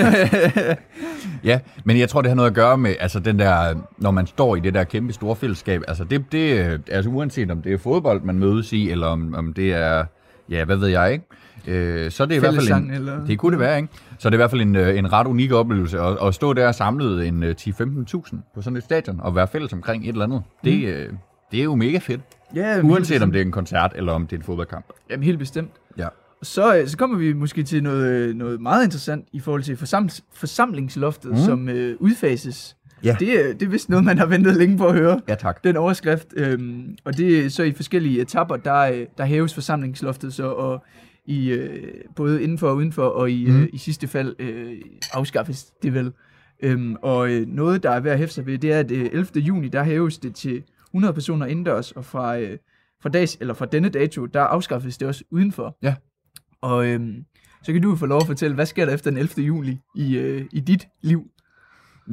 [1.49, 4.27] ja, men jeg tror, det har noget at gøre med, altså den der, når man
[4.27, 7.73] står i det der kæmpe store fællesskab, altså det, det øh, altså uanset om det
[7.73, 10.05] er fodbold, man mødes i, eller om, om det er,
[10.49, 11.25] ja, hvad ved jeg, ikke?
[11.67, 13.25] Øh, så er det i hvert fald en, eller?
[13.25, 13.89] det kunne det være, ikke?
[14.17, 16.53] Så er det i hvert fald en, øh, en ret unik oplevelse, at, at stå
[16.53, 20.25] der samlet en øh, 10-15.000 på sådan et stadion, og være fælles omkring et eller
[20.25, 20.43] andet.
[20.63, 21.09] Det, øh,
[21.51, 22.21] det er jo mega fedt,
[22.55, 24.85] Ja, uanset om det er en koncert, eller om det er en fodboldkamp.
[25.09, 25.71] Jamen, helt bestemt.
[25.97, 26.07] Ja.
[26.43, 30.21] Så, øh, så kommer vi måske til noget, noget meget interessant i forhold til forsam-
[30.33, 31.37] forsamlingsloftet, Mm.
[31.37, 32.75] som øh, udfases.
[33.03, 33.15] Ja.
[33.19, 35.21] Det, er- det er vist noget, man har ventet længe på at høre.
[35.27, 35.63] Ja, tak.
[35.63, 36.27] Den overskrift.
[36.35, 40.83] Øhm, og det er så i forskellige etapper, der, øh, der hæves forsamlingsloftet så, og
[41.25, 41.83] i, øh,
[42.15, 43.61] både indenfor og udenfor, og i, Mm.
[43.61, 44.73] øh, i sidste fald øh,
[45.13, 46.11] afskaffes det vel.
[46.63, 49.09] Øhm, og øh, noget, der er værd at hæfte sig ved, det er, at øh,
[49.11, 49.27] 11.
[49.41, 52.57] juni, der hæves det til 100 personer indendørs, og fra, øh,
[53.01, 55.77] fra, dags, eller fra denne dato, der afskaffes det også udenfor.
[55.83, 55.95] Ja.
[56.61, 57.15] Og øhm,
[57.63, 59.43] så kan du få lov at fortælle, hvad sker der efter den 11.
[59.45, 61.23] juli i, øh, i dit liv?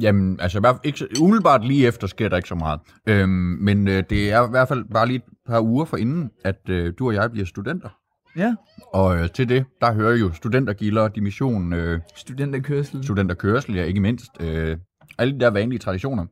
[0.01, 2.79] Jamen, altså i hvert fald ikke, så- umiddelbart lige efter sker der ikke så meget.
[3.07, 3.29] Øhm,
[3.61, 6.69] men øh, det er i hvert fald bare lige et par uger for inden, at
[6.69, 7.89] øh, du og jeg bliver studenter.
[8.35, 8.55] Ja.
[8.93, 13.03] Og øh, til det, der hører jo studentergilder, dimission, øh, Studenterkørsel.
[13.03, 14.31] studenterkørsel, ja ikke mindst.
[14.39, 14.77] Øh,
[15.17, 16.25] alle de der vanlige traditioner.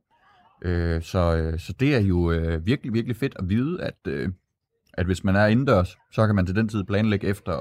[0.62, 4.30] Øh, så, øh, så det er jo øh, virkelig, virkelig fedt at vide, at, øh,
[4.98, 7.52] at hvis man er indendørs, så kan man til den tid planlægge efter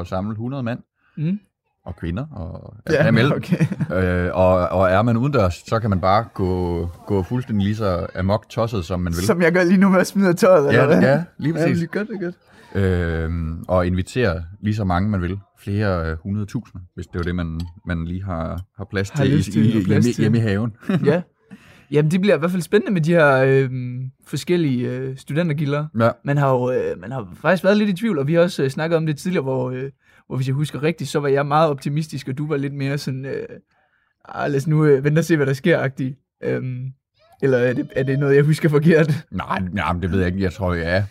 [0.00, 0.78] at, samle 100 mand
[1.16, 1.38] Mm.
[1.86, 3.32] og kvinder og Ja, ML.
[3.34, 3.66] okay.
[3.96, 8.06] Øh, og, og er man udendørs, så kan man bare gå, gå fuldstændig lige så
[8.16, 9.26] amok tosset, som man vil.
[9.26, 11.00] Som jeg gør lige nu med at smide tøjet, eller ja, hvad?
[11.02, 11.78] ja, lige Ja, præcis.
[11.80, 12.34] det er godt, det godt.
[12.74, 15.38] Øhm, og invitere lige så mange, man vil.
[15.60, 19.38] Flere øh, hundredtusinder, hvis det er det, man, man lige har, har plads Har til,
[19.38, 20.72] i, til i, hjemme, hjemme i haven.
[21.04, 21.22] ja.
[21.92, 23.70] Jamen, det bliver i hvert fald spændende med de her øh,
[24.26, 25.86] forskellige øh, studentergilder.
[26.00, 26.10] ja.
[26.24, 28.62] Man har jo øh, man har faktisk været lidt i tvivl, og vi har også
[28.62, 29.90] øh, snakket om det tidligere, hvor, øh,
[30.26, 32.98] hvor hvis jeg husker rigtigt, så var jeg meget optimistisk, og du var lidt mere
[32.98, 33.46] sådan, øh,
[34.28, 36.16] ah, lad os nu øh, vente og se, hvad der sker-agtig.
[36.44, 36.92] Øhm,
[37.42, 39.24] eller er det, er det noget, jeg husker forkert?
[39.30, 40.42] Nej, nej, men det ved jeg ikke.
[40.42, 41.02] Jeg tror, jeg er...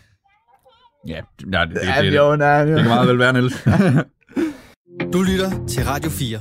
[1.08, 3.64] Ja, det, ja, det, det, det, jo, nej, det kan meget vel være, Niels.
[5.14, 6.40] Du lytter til Radio 4.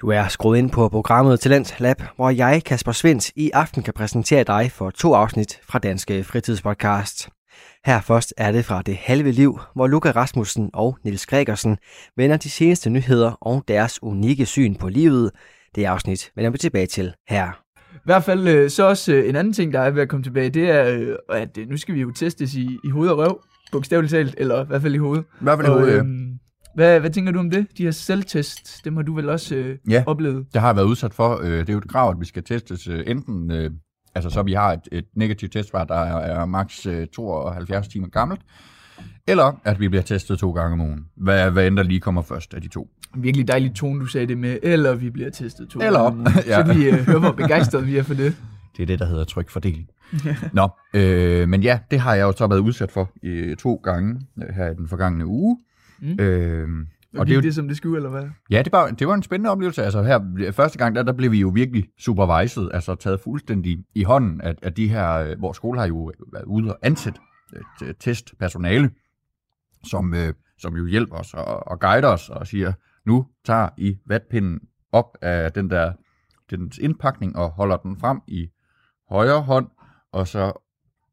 [0.00, 3.94] Du er skruet ind på programmet Talent Lab, hvor jeg, Kasper Svendt, i aften kan
[3.94, 7.28] præsentere dig for to afsnit fra Danske Fritidspodcast.
[7.86, 11.76] Her først er det fra Det Halve Liv, hvor Luca Rasmussen og Nils Gregersen
[12.16, 15.30] vender de seneste nyheder og deres unikke syn på livet.
[15.74, 17.60] Det afsnit vender vi tilbage til her.
[17.94, 20.24] I hvert fald øh, så også øh, en anden ting, der er ved at komme
[20.24, 23.40] tilbage, det er, øh, at nu skal vi jo testes i, i hoved og røv,
[23.72, 25.24] bogstaveligt talt, eller i hvert fald i hovedet.
[25.40, 25.98] I hvert fald i Og, hovedet, ja.
[25.98, 26.38] øhm,
[26.74, 27.66] hvad, hvad tænker du om det?
[27.78, 30.04] De her selvtest, dem har du vel også øh, Ja.
[30.06, 30.46] oplevet?
[30.52, 31.40] Det har jeg været udsat for.
[31.42, 33.70] Øh, Det er jo et krav, at vi skal testes øh, enten, øh,
[34.14, 38.08] altså så vi har et, et negativt testsvar, der er, er maks øh, 72 timer
[38.08, 38.40] gammelt,
[39.26, 41.04] eller at vi bliver testet to gange om ugen.
[41.16, 42.88] Hvad, hvad end der lige kommer først af de to.
[43.16, 46.18] Virkelig dejlig tone, du sagde det med, eller vi bliver testet to Eller- gange om
[46.20, 46.28] ugen.
[46.46, 46.66] ja.
[46.66, 48.36] Så vi øh, hører, hvor begejstrede vi er for det.
[48.76, 49.86] Det er det, der hedder trykfordeling.
[50.52, 54.20] Nå, øh, men ja, det har jeg jo så været udsat for øh, to gange
[54.42, 55.58] øh, her i den forgangne uge.
[56.00, 56.16] Mm.
[56.20, 56.68] Øh,
[57.18, 58.24] Og det er det, som det skulle, eller hvad?
[58.50, 59.82] ja, det var, det var en spændende oplevelse.
[59.82, 64.02] Altså her, første gang, der, der blev vi jo virkelig supervised, altså taget fuldstændig i
[64.02, 67.20] hånden af, af de her, øh, hvor skole har jo været ude og ansætte
[67.82, 68.90] øh, testpersonale,
[69.84, 72.72] som, øh, som jo hjælper os og, og guider os og siger,
[73.06, 74.60] nu tager I vatpinden
[74.92, 75.92] op af den der
[76.50, 78.48] dens indpakning og holder den frem i
[79.10, 79.66] højre hånd,
[80.12, 80.52] og så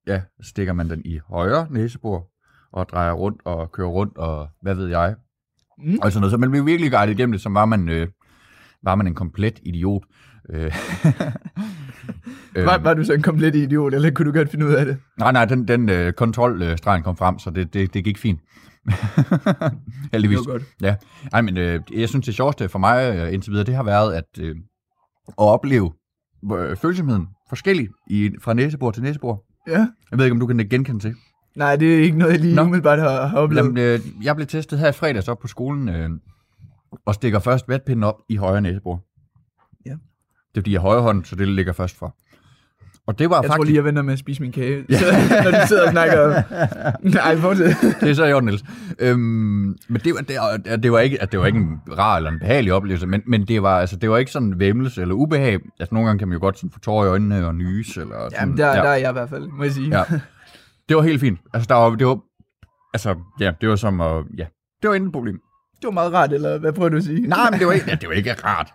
[0.08, 2.31] ja, stikker man den i højre næsebor,
[2.74, 5.16] og drejer rundt og kører rundt, og hvad ved jeg.
[5.78, 5.98] Mm.
[6.02, 6.32] Og sådan noget.
[6.32, 8.08] Så man blev virkelig guidet igennem det, som var man, øh,
[8.84, 10.04] var man en komplet idiot.
[10.50, 10.72] Øh,
[12.56, 14.98] Var, var du så en komplet idiot, eller kunne du godt finde ud af det?
[15.20, 18.40] Nej, nej, den, den øh, kontrolstregen kom frem, så det, det, det gik fint.
[20.14, 20.38] Heldigvis.
[20.38, 20.64] Det var godt.
[20.82, 20.96] Ja.
[21.34, 24.14] Ej, men øh, jeg synes, det sjoveste for mig øh, indtil videre, det har været
[24.14, 24.56] at, øh,
[25.28, 25.94] at opleve
[26.54, 29.44] øh, følsomheden forskellig i, fra næsebor til næsebor.
[29.68, 29.88] Ja.
[30.12, 31.16] Jeg ved ikke, om du kan genkende til.
[31.56, 32.62] Nej, det er ikke noget, jeg lige Nå.
[32.62, 33.66] umiddelbart har, har oplevet.
[33.66, 36.10] Jamen, øh, jeg blev testet her i fredags op på skolen, øh,
[37.06, 39.04] og stikker først vatpinden op i højre næsebor.
[39.86, 39.92] Ja.
[39.92, 39.98] Det
[40.58, 42.16] er fordi, jeg er højre hånd, så det ligger først for.
[43.08, 43.56] Og det var jeg faktisk...
[43.58, 45.06] tror lige, jeg venter med at spise min kage, så,
[45.44, 46.42] når du sidder og snakker.
[47.24, 47.76] Nej, fortsæt.
[48.02, 48.64] det er så i orden, Niels.
[49.00, 49.20] Øhm,
[49.90, 50.36] men det var, det,
[50.70, 53.22] var- det, var ikke, at det var ikke en rar eller en behagelig oplevelse, men,
[53.28, 55.60] men det, var, altså, det var ikke sådan væmmelse eller ubehag.
[55.80, 57.98] Altså nogle gange kan man jo godt sådan få tårer i øjnene og nys.
[57.98, 58.74] Eller sådan, Jamen, der, ja.
[58.76, 59.98] der er jeg i hvert fald, må jeg sige.
[59.98, 60.04] Ja.
[60.92, 61.40] Det var helt fint.
[61.54, 62.20] Altså, der var, det var,
[62.94, 64.46] altså, ja, det var som at, ja,
[64.82, 65.42] det var intet problem.
[65.82, 67.28] Det var meget rart, eller hvad prøver du at sige?
[67.28, 68.74] Nej, men det var ikke, ja, det var ikke rart.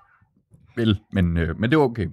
[0.76, 2.06] Vel, men, øh, men det var okay.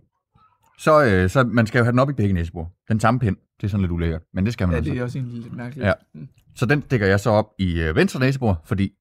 [0.79, 2.71] Så, øh, så man skal jo have den op i begge næsebor.
[2.89, 3.37] Den samme pind.
[3.57, 4.91] Det er sådan lidt ulækkert, men det skal man Ja, altså.
[4.91, 5.87] det er også egentlig lidt mærkeligt.
[5.87, 5.93] Ja.
[6.13, 6.27] Mm.
[6.55, 8.91] Så den stikker jeg så op i øh, venstre næsebor, fordi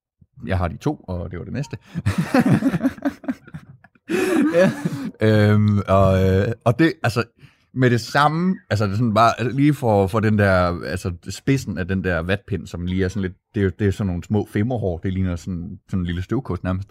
[0.47, 1.77] jeg har de to, og det var det næste.
[4.55, 4.71] Ja.
[5.51, 7.25] øhm, og, øh, og det, altså,
[7.75, 11.13] med det samme, altså det er sådan bare, altså, lige for, for den der, altså
[11.31, 14.07] spidsen af den der vatpind, som lige er sådan lidt, det er, det er sådan
[14.07, 16.89] nogle små femmerhår, det ligner sådan, sådan en lille støvkost nærmest.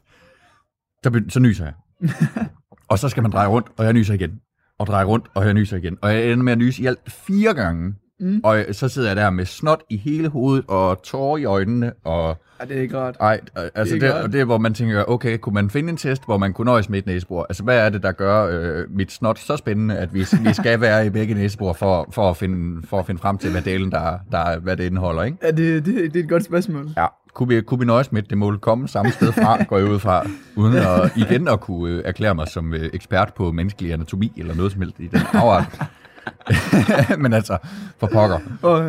[1.04, 1.74] Så, så nyser jeg.
[2.92, 4.40] og så skal man dreje rundt, og jeg nyser igen.
[4.80, 5.98] Og dreje rundt, og jeg nyser igen.
[6.02, 7.96] Og jeg ender med at nyse i alt fire gange.
[8.20, 8.42] Mm.
[8.44, 12.42] Og så sidder jeg der med snot i hele hovedet, og tårer i øjnene, og
[12.62, 13.18] Ja, det er ikke rart.
[13.20, 13.40] ej,
[13.76, 15.98] altså Det det, er det, det er, hvor man tænker, okay, kunne man finde en
[15.98, 17.46] test, hvor man kunne nøjes med et næsebor?
[17.50, 20.82] Altså, hvad er det, der gør øh, mit snot så spændende, at vi, vi skal
[20.82, 23.92] være i begge næsebor for, for, at, finde, for at finde frem til, hvad delen
[23.92, 25.38] der, der, hvad det indeholder, ikke?
[25.44, 26.90] Ja, det, det, det er et godt spørgsmål.
[26.98, 29.88] Ja, kunne vi, kunne vi nøjes med, det må komme samme sted fra, går jeg
[29.88, 33.94] ud fra, uden at, igen at kunne øh, erklære mig som øh, ekspert på menneskelig
[33.94, 35.82] anatomi, eller noget som helst i den afart.
[37.20, 37.58] Men altså,
[38.00, 38.38] for pokker.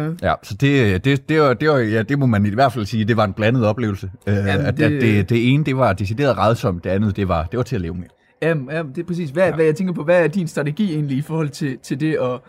[0.09, 2.73] Øh, Ja, så det, det, det, var, det, var, ja, det må man i hvert
[2.73, 4.11] fald sige, det var en blandet oplevelse.
[4.27, 7.29] Øh, Jamen, at, det- at det, det ene, det var decideret redsomt, det andet, det
[7.29, 8.05] var, det var til at leve med.
[8.43, 9.31] Jamen, ja, det er præcis.
[9.31, 9.55] Hvad, ja.
[9.55, 12.41] hvad jeg tænker på, hvad er din strategi egentlig i forhold til, til det at,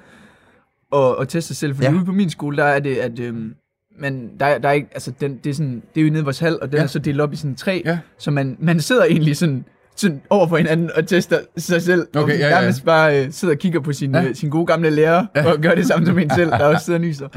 [1.00, 1.76] at, at teste sig selv?
[1.76, 1.94] Fordi Ja.
[1.94, 3.54] ude på min skole, der er det, at øhm,
[4.00, 6.24] man, der, der er ikke, altså den, det, er sådan, det er jo nede i
[6.24, 6.84] vores hal, og den ja.
[6.84, 7.98] er så delt op i sådan tre, Ja.
[8.18, 12.08] så man, man sidder egentlig sådan, sådan over for hinanden og tester sig selv.
[12.16, 14.24] Okay, ja, ja, nærmest bare øh, sidder og kigger på sin, Ja.
[14.24, 15.52] øh, sin gode gamle lærer, Ja.
[15.52, 17.28] og gør det samme som en selv, der også sidder og nyser.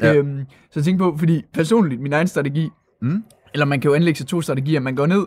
[0.00, 0.14] Ja.
[0.14, 0.40] Øhm,
[0.70, 2.68] så tænker på, fordi personligt, min egen strategi,
[3.02, 3.22] Mm.
[3.54, 4.80] eller man kan jo anlægge sig to strategier.
[4.80, 5.26] Man går ned,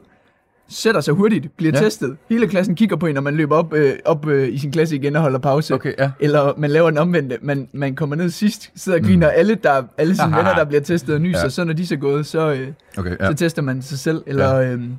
[0.70, 1.80] sætter sig hurtigt, bliver Ja.
[1.84, 2.18] testet.
[2.30, 4.96] Hele klassen kigger på en, når man løber op, øh, op øh, i sin klasse
[4.96, 5.74] igen og holder pause.
[5.74, 6.12] Okay, ja.
[6.20, 7.38] Eller man laver den omvendte.
[7.42, 9.34] Man, man kommer ned sidst, sidder og griner mm.
[9.38, 10.38] alle, der, alle sine Haha.
[10.38, 11.40] venner, der bliver testet og nyser.
[11.44, 11.50] Ja.
[11.50, 13.28] Så når de så er gået, så, øh, Okay, ja.
[13.28, 14.24] så tester man sig selv.
[14.28, 14.72] Eller, ja.
[14.72, 14.92] øhm,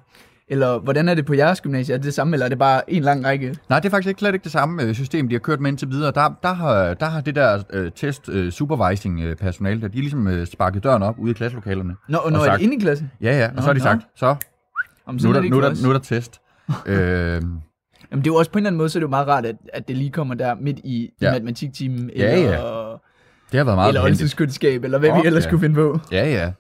[0.51, 1.93] eller hvordan er det på jeres gymnasie?
[1.95, 3.57] Er det det samme, eller er det bare en lang række?
[3.69, 5.71] Nej, det er faktisk ikke, slet ikke det samme øh, system, de har kørt med
[5.71, 6.13] indtil videre.
[6.15, 9.97] Der, der, har, der har det der øh, test øh, supervising øh, personale, der de
[10.01, 11.97] ligesom øh, sparket døren op ude i klasselokalerne.
[12.09, 13.11] Nå, og når er sagt- det inde i klassen?
[13.21, 13.83] Ja, ja, og Nå, så har de nå.
[13.83, 14.35] sagt, så,
[15.07, 16.41] Om, nu er, er der, nu, er der, nu er der test.
[16.87, 16.97] øh,
[18.13, 19.29] Jamen, det er jo også på en eller anden måde, så er det jo meget
[19.29, 21.33] rart, at, at det lige kommer der midt i, i Ja.
[21.33, 22.57] matematiktimen, Ja, eller, ja.
[23.53, 24.01] det har været meget eller
[24.85, 25.51] eller hvad Fuck vi ellers ja.
[25.51, 25.99] kunne finde på.
[26.13, 26.53] Ja, ja.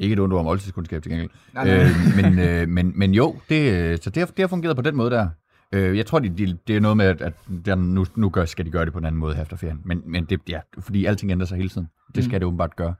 [0.00, 1.30] Ikke et ondt om oldtidskundskab til gengæld.
[1.54, 1.84] Nej, nej.
[1.84, 1.90] Øh,
[2.22, 4.96] men, øh, men, men jo, det, øh, så det har, det har fungeret på den
[4.96, 5.28] måde der.
[5.72, 7.32] Øh, jeg tror, de, de, det er noget med, at, at
[7.64, 9.80] der, nu, nu gør, skal de gøre det på en anden måde her efter ferien.
[9.84, 11.88] Men, men det, ja, fordi alting ændrer sig hele tiden.
[12.14, 12.40] Det skal mm.
[12.40, 12.94] det åbenbart gøre.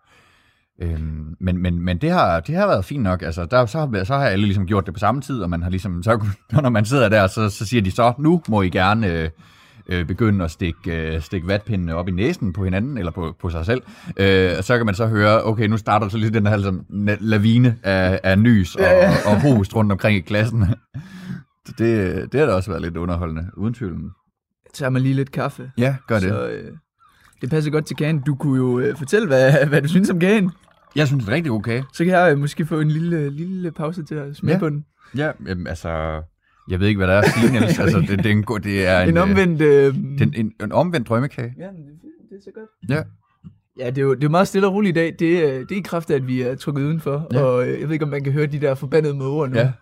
[0.82, 3.22] Øhm, men men, men det, har, det har været fint nok.
[3.22, 5.62] Altså, der, så, har, så har alle ligesom gjort det på samme tid, og man
[5.62, 6.26] har ligesom, så,
[6.62, 9.30] når man sidder der, så, så siger de så, nu må I gerne øh,
[9.90, 13.50] øh, begynde at stikke, øh, stikke vatpindene op i næsen på hinanden, eller på, på
[13.50, 13.82] sig selv.
[14.16, 16.56] Øh, og så kan man så høre, okay, nu starter så lige den her
[16.90, 19.10] na- lavine af, af nys og, Ja, ja.
[19.26, 20.64] og host rundt omkring i klassen.
[21.78, 24.10] Det, det har da også været lidt underholdende, uden tvivl.
[24.74, 25.70] tager man lige lidt kaffe.
[25.78, 26.28] Ja, gør det.
[26.28, 26.72] Så øh,
[27.40, 28.20] det passer godt til kagen.
[28.20, 30.50] Du kunne jo øh, fortælle, hvad, hvad du synes om kagen.
[30.96, 31.82] Jeg synes, det er rigtig okay.
[31.92, 34.58] Så kan jeg øh, måske få en lille, lille pause til at smage ja.
[34.58, 34.84] på den.
[35.16, 36.22] Ja, jamen, altså,
[36.70, 37.78] jeg ved ikke, hvad der er at sige, Niels.
[37.78, 39.60] altså, det, det, er en, god- det er en, En, en omvendt...
[39.62, 41.54] Øh, Den, en, en omvendt drømmekage.
[41.58, 41.72] Ja, det,
[42.30, 42.90] det er så godt.
[42.96, 43.02] Ja.
[43.84, 45.14] Ja, det er jo det er jo meget stille og roligt i dag.
[45.18, 47.26] Det, er- det er i kraft af, at vi er trukket udenfor.
[47.32, 47.40] Ja.
[47.42, 49.56] Og øh, jeg ved ikke, om man kan høre de der forbandede måger nu.
[49.58, 49.72] Ja.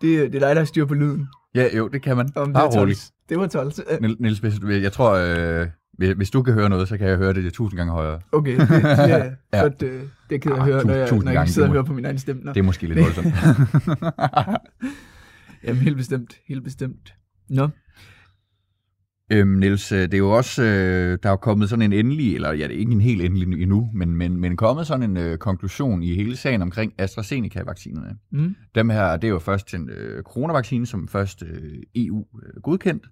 [0.00, 1.26] Det, er- det er dig, der har styr på lyden.
[1.54, 2.28] Ja, jo, det kan man.
[2.36, 3.10] Om Bare det var roligt.
[3.28, 3.72] Det var 12.
[3.90, 5.12] Øh, Niels- hvis, jeg tror,
[5.60, 5.66] øh,
[6.16, 8.20] hvis- du kan høre noget, så kan jeg høre det tusind gange højere.
[8.32, 9.24] Okay, det, det er Ja.
[9.54, 9.60] ja.
[9.62, 9.82] godt.
[9.82, 10.00] Øh,
[10.30, 12.04] det kan jeg Ah, høre, når jeg, når jeg sidder det og hører på min
[12.04, 12.42] egen stemme.
[12.42, 12.52] Nå.
[12.52, 13.26] Det er måske lidt voldsomt.
[15.64, 16.40] Jamen, helt bestemt.
[16.48, 17.14] Helt bestemt.
[17.48, 17.68] Nå.
[19.32, 22.52] Øhm, Niels, øh, det er jo også, øh, der er kommet sådan en endelig, eller
[22.52, 25.38] ja, det er ikke en helt endelig endnu, men, men, men kommet sådan en øh,
[25.38, 28.18] konklusion i hele sagen omkring AstraZeneca-vaccinerne.
[28.30, 28.56] Mm.
[28.74, 33.06] Dem her, det er jo først en øh, coronavaccine, som først øh, EU øh, godkendt,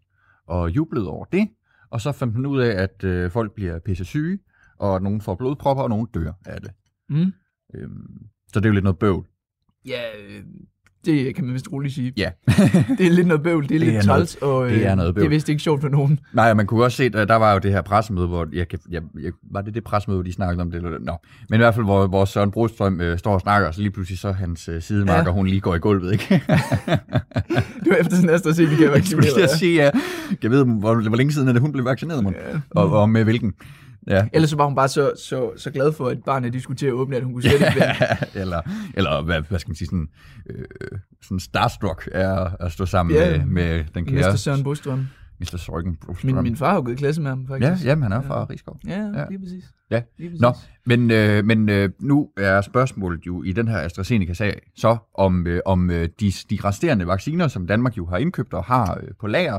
[0.46, 1.48] og jublede over det,
[1.90, 4.38] og så fandt man ud af, at øh, folk bliver pisse syge,
[4.78, 6.70] og nogen får blodpropper, og nogen dør af det.
[7.08, 7.32] Mm.
[7.74, 9.26] Øhm, så det er jo lidt noget bøvl.
[9.86, 10.44] Ja, øh,
[11.04, 12.12] det kan man vist roligt sige.
[12.16, 12.30] Ja.
[12.98, 14.94] Det er lidt noget bøvl, det er Det lidt er træls, og øh, det er
[14.94, 15.30] noget det er bøvl.
[15.30, 16.20] vist ikke sjovt for nogen.
[16.32, 18.78] Nej, man kunne også se, at der var jo det her pressemøde, hvor jeg, kan-
[18.90, 20.84] jeg, jeg, var det det pressemøde, hvor de snakkede om det?
[20.84, 21.12] Eller, Nå.
[21.48, 23.90] Men i hvert fald, hvor, hvor Søren Brostrøm øh, står og snakker, og så lige
[23.90, 25.34] pludselig så hans øh, sidemarker, Ja.
[25.34, 26.24] hun lige går i gulvet, ikke?
[27.84, 29.42] Det var efter sådan AstraZeneca jeg skulle lige til vaccineret.
[29.42, 29.90] at sige, ja.
[30.42, 32.32] Jeg ved, hvor, hvor længe siden er det, hun blev vaccineret, mon?
[32.52, 32.58] Ja.
[32.70, 33.52] Og, og med hvilken?
[34.06, 34.28] Ja.
[34.32, 36.86] Ellers så var hun bare så, så, så glad for, at barnet de skulle til
[36.86, 37.84] at åbne, at hun kunne slet ikke
[38.40, 38.60] eller,
[38.94, 40.08] eller hvad, hvad skal man sige, sådan,
[40.50, 40.64] øh,
[41.22, 43.38] sådan starstruck er at stå sammen Ja.
[43.38, 45.06] med, med den kære Mester Søren Bostrøm.
[45.40, 45.56] Mr.
[45.56, 46.34] Sorgen Brostrøm.
[46.34, 47.86] Min, min far har jo gået i klasse med ham, ja, faktisk.
[47.86, 48.80] jamen, han er fra Rigskov.
[48.86, 49.24] Ja, Ja.
[49.30, 49.64] lige præcis.
[49.90, 50.02] Ja.
[50.18, 50.40] Lige præcis.
[50.40, 50.52] Nå,
[50.86, 55.60] men, øh, men øh, nu er spørgsmålet jo i den her AstraZeneca-sag så, om, øh,
[55.66, 59.26] om øh, de, de resterende vacciner, som Danmark jo har indkøbt og har øh, på
[59.26, 59.58] lager,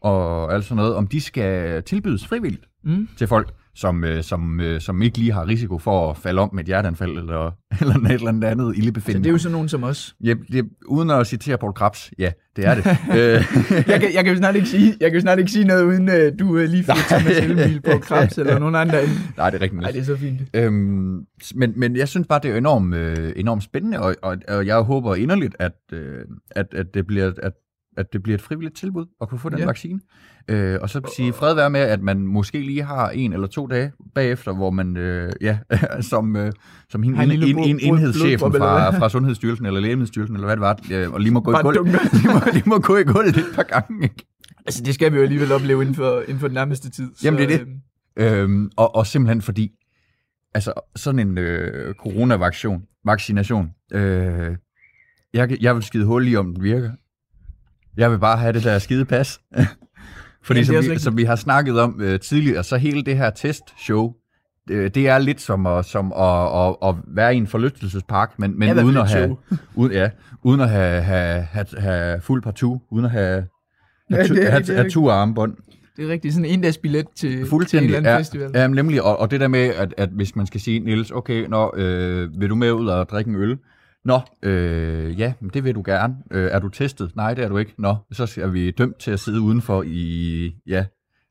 [0.00, 3.08] og alt sådan noget, om de skal tilbydes frivilligt Mm.
[3.16, 6.50] til folk, som, øh, som, øh, som ikke lige har risiko for at falde om
[6.52, 9.24] med et hjerteanfald eller, eller et eller andet andet Så ildebefindende.
[9.24, 10.14] det er jo sådan nogen som os.
[10.24, 12.86] Ja, det, uden at citere Paul Krabs, ja, det er det.
[13.18, 13.44] øh,
[13.88, 15.82] Jeg kan, jeg kan jo snart ikke sige, jeg kan jo snart ikke sige noget,
[15.84, 18.98] uden du uh, lige får Thomas Helmil på Krebs eller nogen andre.
[19.36, 19.82] nej, det er rigtigt.
[19.82, 20.40] Nej, det er så fint.
[20.54, 24.66] Øhm, men, men jeg synes bare, det er enormt, øh, enormt spændende, og, og, og
[24.66, 26.18] jeg håber inderligt, at, øh,
[26.50, 27.52] at, at, det bliver, at,
[27.98, 29.64] at det bliver et frivilligt tilbud at kunne få den Ja.
[29.66, 30.00] vaccine.
[30.48, 33.66] Øh, og så sige fred være med, at man måske lige har en eller to
[33.66, 35.58] dage bagefter, hvor man, øh, ja,
[36.10, 36.52] som, øh,
[36.90, 40.78] som hende, en en, en, enhedschefen fra, fra Sundhedsstyrelsen eller Lægemiddelstyrelsen, eller hvad det var,
[40.92, 41.76] øh, og lige må gå i Bare gulv.
[41.76, 41.98] dunker.
[42.22, 44.02] lige, må, lige må gå i gulvet et par gange.
[44.02, 44.26] Ikke?
[44.66, 47.10] Altså, det skal vi jo alligevel opleve inden for, inden for den nærmeste tid.
[47.24, 47.60] Jamen, det er det.
[48.16, 49.70] øhm, Øhm, og, og simpelthen fordi,
[50.54, 54.56] altså sådan en øh, coronavaccination, vaccination, øh,
[55.34, 56.90] jeg, jeg vil skide hul i, om den virker.
[57.98, 59.40] Jeg vil bare have det der skide pas.
[60.44, 63.30] fordi det som, vi, som vi har snakket om øh, tidligere, så hele det her
[63.30, 64.12] testshow,
[64.70, 68.58] øh, det er lidt som at, som at, at, at være i en forlystelsespark, men,
[68.58, 69.36] men Ja, uden at have,
[69.74, 70.10] uden, ja,
[70.42, 73.44] uden at have, have, have, have fuld partout, uden at have,
[74.10, 75.56] Ja, have, det er have, det have turarmbånd.
[75.96, 76.34] Det er rigtigt.
[76.34, 78.50] Sådan en dags billet til, til en eller anden ja, festival.
[78.54, 81.46] ja, nemlig, og, og det der med, at, at hvis man skal sige, Niels, okay,
[81.48, 83.58] nå, øh, vil du med ud og drikke en øl?
[84.08, 86.14] Nå, øh, ja, men det vil du gerne.
[86.30, 87.10] Øh, er du testet?
[87.16, 87.74] Nej, det er du ikke.
[87.78, 90.84] Nå, så er vi dømt til at sidde udenfor i, ja,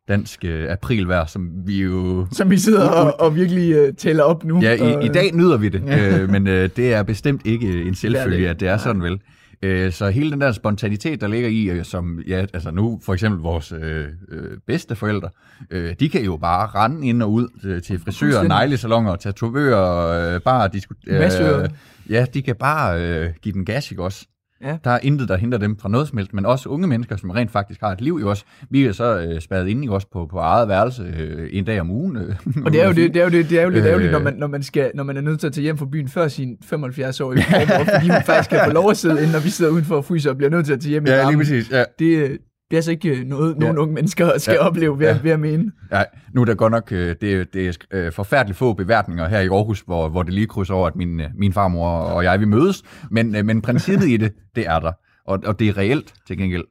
[0.08, 2.28] dansk øh, aprilvejr, som vi jo...
[2.32, 4.62] Som vi sidder og, og virkelig uh, tæller op nu.
[4.62, 6.22] Ja, og, i, i dag nyder vi det, Ja.
[6.22, 9.20] øh, men øh, det er bestemt ikke en selvfølge, at det er sådan vel.
[9.62, 13.14] Øh, så hele den der spontanitet, der ligger i, øh, som ja, altså nu for
[13.14, 15.30] eksempel vores øh, øh, bedste forældre,
[15.72, 20.42] øh, de kan jo bare rende ind og ud øh, til frisører, neglesalonger, tatovører, øh,
[20.42, 21.20] bare diskutere.
[21.20, 21.68] Massører.
[22.10, 24.26] Ja, de kan bare øh, give den gas, ikke også?
[24.64, 24.78] Ja.
[24.84, 27.30] Der er intet, der hindrer dem fra noget som helst, men også unge mennesker, som
[27.30, 28.46] rent faktisk har et liv i os.
[28.70, 31.82] Vi er så øh, spadet inde i os på, på eget værelse øh, en dag
[31.82, 32.18] om ugen.
[32.18, 33.90] Øh, Og det er jo, det, det er jo, det, det er jo lidt Øh.
[33.90, 35.86] ærgerligt, når man, når, man skal, når man er nødt til at tage hjem fra
[35.92, 39.40] byen før sin 75-årige mormor, fordi hun faktisk kan få lov at sidde inde, når
[39.40, 41.38] vi sidder udenfor og fryser og bliver nødt til at tage hjem i ja, lige
[41.38, 41.72] præcis.
[41.72, 41.84] Ja.
[42.00, 42.38] Det,
[42.68, 43.74] øh, det er altså ikke øh, noget, Ja.
[43.74, 44.68] unge mennesker skal Ja.
[44.68, 45.20] opleve, ved, Ja.
[45.24, 45.72] ved at mene.
[45.92, 46.04] Ja,
[46.34, 49.48] nu er der godt nok, øh, det, det er øh, forfærdeligt få beværtninger her i
[49.48, 52.84] Aarhus, hvor, hvor det lige krydser over, at min, min farmor og jeg, vi mødes.
[53.12, 54.92] Men, men princippet i det, det er der.
[55.26, 56.64] Og, og det er reelt til gengæld.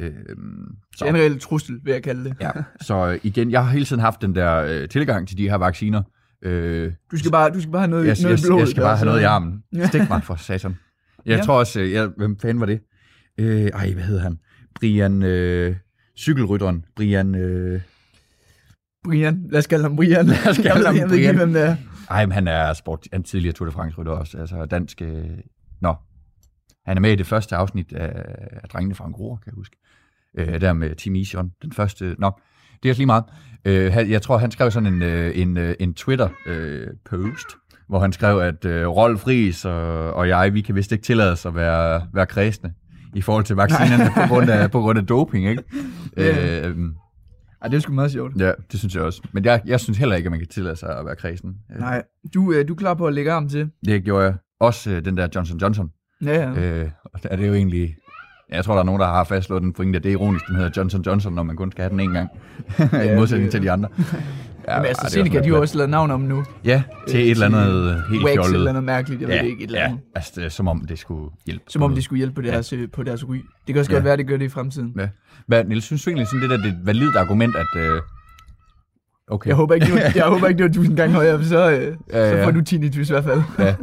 [0.00, 0.16] Øh, Det
[0.96, 2.34] så, en reel trussel, vil jeg kalde det.
[2.40, 2.50] ja.
[2.80, 6.02] så igen, jeg har hele tiden haft den der øh, tilgang til de her vacciner.
[6.44, 8.60] Øh, Du skal bare, du skal bare have noget, jeg, noget jeg, i blodet.
[8.60, 9.62] jeg skal bare have noget i armen.
[9.86, 10.76] Stik mig for satan.
[11.26, 11.42] Jeg Ja.
[11.42, 12.80] tror også, jeg, hvem fanden var det?
[13.40, 14.38] Øh, ej, hvad hedder han?
[14.80, 15.76] Brian, øh,
[16.16, 16.84] cykelrytteren.
[16.96, 17.80] Brian, øh,
[19.04, 20.26] Brian, lad os kalde ham Brian.
[20.26, 21.36] Lad os kalde ham jeg ved ikke, Brian.
[21.36, 21.76] hvem det er.
[22.10, 25.02] Ej, men han er sport, han er tidligere Tour de France-rytter også, altså dansk...
[25.02, 25.24] Øh,
[25.80, 25.94] nå,
[26.86, 28.24] han er med i det første afsnit af,
[28.62, 29.76] af Drengene fra Angora, kan jeg huske.
[30.38, 32.16] Øh, der med Team Ision, den første...
[32.18, 32.30] Nå,
[32.82, 33.24] det er også lige meget.
[33.64, 37.46] Øh, jeg tror, han skrev sådan en, øh, en, øh, en Twitter-post,
[37.88, 41.32] hvor han skrev, at øh, Rolf Friis og, og jeg, vi kan vist ikke tillade
[41.32, 42.72] os at være, være kredsende
[43.14, 45.62] i forhold til vaccinerne på grund af, på grund af doping, ikke?
[46.16, 46.68] Ja.
[46.68, 46.76] Øh,
[47.62, 48.32] Ej, det er sgu meget sjovt.
[48.40, 49.22] ja, det synes jeg også.
[49.32, 51.54] Men jeg, jeg synes heller ikke, at man kan tillade sig at være kredsen.
[51.74, 52.02] Øh, Nej,
[52.34, 53.70] du, øh, du er klar på at lægge arm til.
[53.86, 54.34] Det gjorde jeg.
[54.60, 55.90] Også øh, den der Johnson Johnson.
[56.24, 56.60] Ja, ja.
[56.82, 57.96] Øh, og der er det jo egentlig...
[58.50, 60.56] Jeg tror, der er nogen, der har fastslået den pointe, at det er ironisk, den
[60.56, 62.28] hedder Johnson Johnson, når man kun skal have den en gang.
[63.12, 63.88] I modsætning det- til de andre.
[64.68, 66.44] Ja, Men ej, AstraZeneca, det er de har jo også lavet navn om nu.
[66.64, 68.54] Ja, til et eller andet helt Wax fjollet.
[68.54, 69.64] eller noget mærkeligt, jeg ja, ved det ikke.
[69.64, 70.00] Et eller ja, andet.
[70.14, 71.64] altså, det er, som om det skulle hjælpe.
[71.68, 72.86] Som om de skulle hjælpe på deres, ja.
[72.92, 73.34] på deres ry.
[73.66, 73.96] Det kan også Ja.
[73.96, 74.92] godt være, at det gør det i fremtiden.
[74.98, 75.08] Ja.
[75.46, 77.66] Hvad, Niels, synes du egentlig sådan det der, det er et validt argument, at...
[77.76, 78.02] Øh...
[79.28, 79.48] Okay.
[79.48, 81.70] Jeg håber ikke, det var, jeg håber ikke, det var tusind gange højere, for så,
[81.70, 82.46] øh, Ja, så ja.
[82.46, 83.42] får du tinnitus i hvert fald.
[83.58, 83.74] Ja.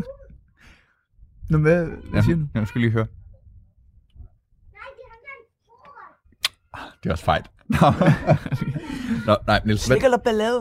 [1.50, 2.41] Nå, hvad, hvad siger du?
[2.56, 3.06] Ja, jeg skal lige høre.
[7.04, 7.44] Det er også fejl.
[7.72, 7.92] Nå,
[9.28, 10.60] Nå nej, Niels, hvad, eller ballade?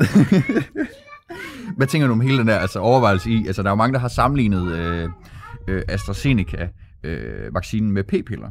[1.76, 3.46] hvad tænker du om hele den der altså, overvejelse i?
[3.46, 5.08] Altså, der er jo mange, der har sammenlignet øh,
[5.68, 8.50] øh, AstraZeneca-vaccinen med p-piller.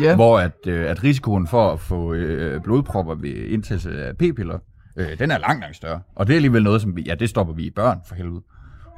[0.00, 4.58] Ja, Hvor at, øh, at risikoen for at få øh, blodpropper ved indtagelse af p-piller,
[4.96, 6.00] øh, den er langt, langt større.
[6.14, 8.40] Og det er alligevel noget, som vi, ja, det stopper vi i børn, for helvede.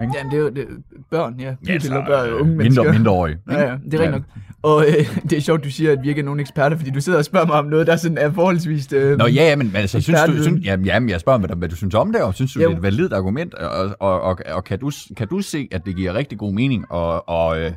[0.00, 0.66] Jamen, det er jo det,
[1.10, 1.44] børn, ja.
[1.46, 2.82] Ja, P-piller, så, børn, øh, unge mennesker.
[2.82, 3.38] mindre, mindreårige.
[3.50, 4.22] Ja, ja, det er rigtigt nok.
[4.62, 7.00] Og øh, det er sjovt, du siger, at vi ikke er nogen eksperter, fordi du
[7.00, 8.92] sidder og spørger mig om noget, der sådan er forholdsvis...
[8.92, 11.68] Øh, Nå ja, ja, men, altså, synes du, synes, jamen, jamen, jeg spørger, hvad, hvad
[11.68, 12.68] du synes om det, og synes du, Jo.
[12.68, 15.86] det er et validt argument, og, og, og, og kan, du, kan du se, at
[15.86, 17.72] det giver rigtig god mening, og, og, øh,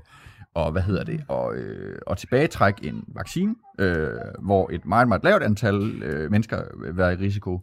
[0.55, 4.07] og hvad hedder det, og, øh, og tilbagetrække en vaccine, øh,
[4.43, 7.62] hvor et meget, meget lavt antal øh, mennesker vil være i risiko,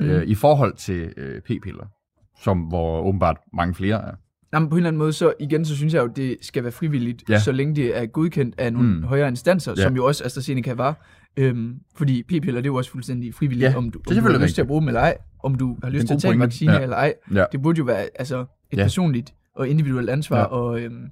[0.00, 0.22] øh, Mm.
[0.26, 1.86] i forhold til øh, p-piller,
[2.40, 4.14] som hvor åbenbart mange flere er.
[4.54, 6.72] Jamen, på en eller anden måde, så igen, så synes jeg jo, det skal være
[6.72, 7.38] frivilligt, Ja.
[7.38, 9.02] så længe det er godkendt af nogle Mm.
[9.02, 9.82] højere instanser, Ja.
[9.82, 11.06] som jo også AstraZeneca var.
[11.36, 14.02] Øhm, fordi p-piller, det er jo også fuldstændig frivilligt, Ja, om du, det er om
[14.04, 16.14] du har selvfølgelig lyst til at bruge dem eller ej, om du har lyst til
[16.14, 16.80] at tage en vaccine Ja.
[16.82, 17.14] eller ej.
[17.34, 17.44] Ja.
[17.52, 18.82] Det burde jo være altså, et Ja.
[18.82, 20.44] personligt og individuelt ansvar, Ja.
[20.44, 21.06] og, øhm,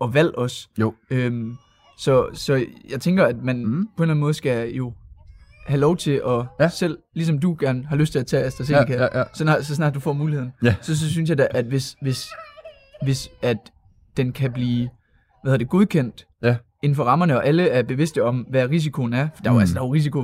[0.00, 0.68] og valg også.
[0.80, 0.94] Jo.
[1.10, 1.56] Øhm,
[1.98, 3.86] så, så jeg tænker, at man mm.
[3.96, 4.92] på en eller anden måde skal jo
[5.66, 6.68] have lov til at Ja.
[6.68, 9.24] selv, ligesom du gerne har lyst til at tage AstraZeneca, Ja, ja, ja.
[9.32, 10.74] Så, snart, så snart du får muligheden, Ja.
[10.80, 12.26] så, så synes jeg da, at hvis, hvis,
[13.02, 13.56] hvis at
[14.16, 14.88] den kan blive
[15.42, 16.56] hvad hedder det, godkendt Ja.
[16.82, 19.58] inden for rammerne, og alle er bevidste om, hvad risikoen er, for der er jo,
[19.58, 19.60] Mm.
[19.60, 20.18] altså, der er jo risiko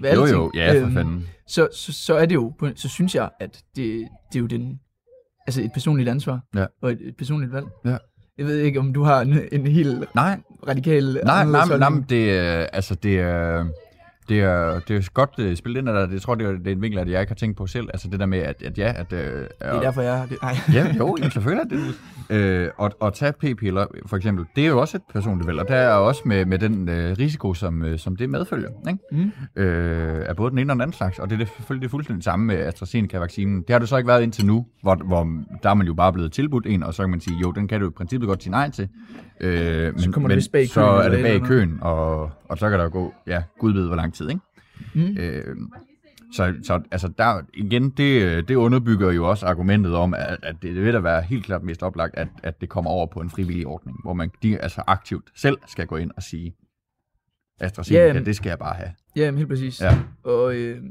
[0.00, 1.26] ved Jo, alting, jo, ja, for øhm, fanden.
[1.48, 4.80] så, så, så er det jo, så synes jeg, at det, det er jo den,
[5.46, 6.66] altså et personligt ansvar, Ja.
[6.82, 7.66] og et, et personligt valg.
[7.84, 7.96] Ja.
[8.38, 12.00] Jeg ved ikke, om du har en, en helt Nej, radikal Nej, nej, nej, nej,
[12.08, 13.66] det er, altså, det er,
[14.28, 16.72] det er, det er godt uh, spillet ind, og det tror det er, det er
[16.72, 17.88] en vinkel, at jeg ikke har tænkt på selv.
[17.92, 19.12] Altså det der med, at, at ja, at...
[19.12, 20.38] Uh, Det er derfor, jeg det.
[20.42, 20.56] Ej.
[20.72, 21.94] Ja, jo, jamen, selvfølgelig er det
[22.30, 25.68] øh, og, og tage p-piller, for eksempel, det er jo også et personligt valg, og
[25.68, 29.00] der er også med, med den øh, risiko, som, som det medfølger, ikke?
[29.56, 29.62] Mm.
[29.62, 31.90] Øh, af både den ene og den anden slags, og det er det, selvfølgelig det
[31.90, 33.62] fuldstændig samme med AstraZeneca-vaccinen.
[33.62, 35.28] Det har det så ikke været indtil nu, hvor, hvor
[35.62, 37.68] der er man jo bare blevet tilbudt en, og så kan man sige, jo, den
[37.68, 38.88] kan du i princippet godt sige nej til.
[39.40, 41.78] Øh, men, kommer du men vist bag i så køen er det et bag køen,
[41.80, 44.40] og, og så kan der jo gå, ja, gud ved hvor lang tid, ikke?
[44.94, 45.16] Mm.
[45.18, 45.56] Øh,
[46.32, 50.74] så, så altså der, igen, det, det underbygger jo også argumentet om, at, at det
[50.74, 53.66] vil da være helt klart mest oplagt, at, at det kommer over på en frivillig
[53.66, 56.54] ordning, hvor man de, altså aktivt selv skal gå ind og sige,
[57.60, 58.90] AstraZeneca, Ja, det skal jeg bare have.
[59.16, 59.80] Ja, helt præcis.
[59.82, 59.98] Ja.
[60.24, 60.82] Og øh,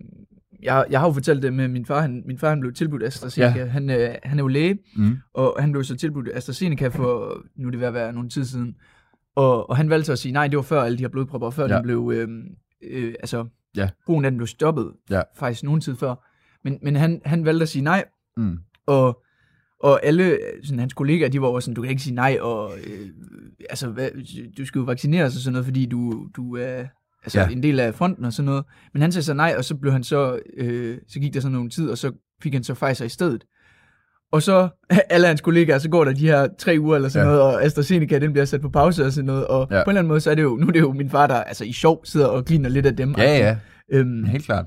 [0.63, 2.01] jeg, jeg har jo fortalt det med min far.
[2.01, 3.59] Han, min far han blev tilbudt AstraZeneca.
[3.59, 3.65] Ja.
[3.65, 5.17] Han, øh, han er jo læge, Mm.
[5.33, 8.45] og han blev så tilbudt AstraZeneca for, nu er det ved at være nogle tid
[8.45, 8.75] siden.
[9.35, 11.49] Og, og han valgte så at sige, nej, det var før alle de her blodpropper,
[11.49, 11.75] før Ja.
[11.75, 12.29] den blev, øh,
[12.83, 13.45] øh, altså,
[13.77, 13.89] Ja.
[14.05, 15.21] brugen af den blev stoppet, Ja.
[15.35, 16.15] faktisk nogen tid før.
[16.63, 18.03] Men, men han, han valgte at sige nej,
[18.37, 18.57] Mm.
[18.87, 19.21] og,
[19.79, 22.71] og alle sådan, hans kollegaer, de var også sådan, du kan ikke sige nej, og
[22.87, 23.07] øh,
[23.69, 24.09] altså, hvad,
[24.57, 26.85] du skal jo vaccineres og sådan noget, fordi du, du er
[27.23, 27.47] altså, ja.
[27.49, 28.65] en del af fronten og sådan noget.
[28.93, 31.53] Men han sagde så nej, og så blev han så, øh, så gik der sådan
[31.53, 32.11] nogle tid, og så
[32.43, 33.45] fik han så Pfizer i stedet.
[34.31, 34.69] Og så
[35.09, 37.33] alle hans kollegaer, så går der de her tre uger eller sådan Ja.
[37.33, 39.47] noget, og AstraZeneca, den bliver sat på pause og sådan noget.
[39.47, 39.83] Og Ja.
[39.83, 41.27] på en eller anden måde, så er det jo, nu er det jo min far,
[41.27, 43.15] der altså i sjov sidder og griner lidt af dem.
[43.17, 43.57] Ja, ja,
[43.91, 44.65] Øhm, helt klart.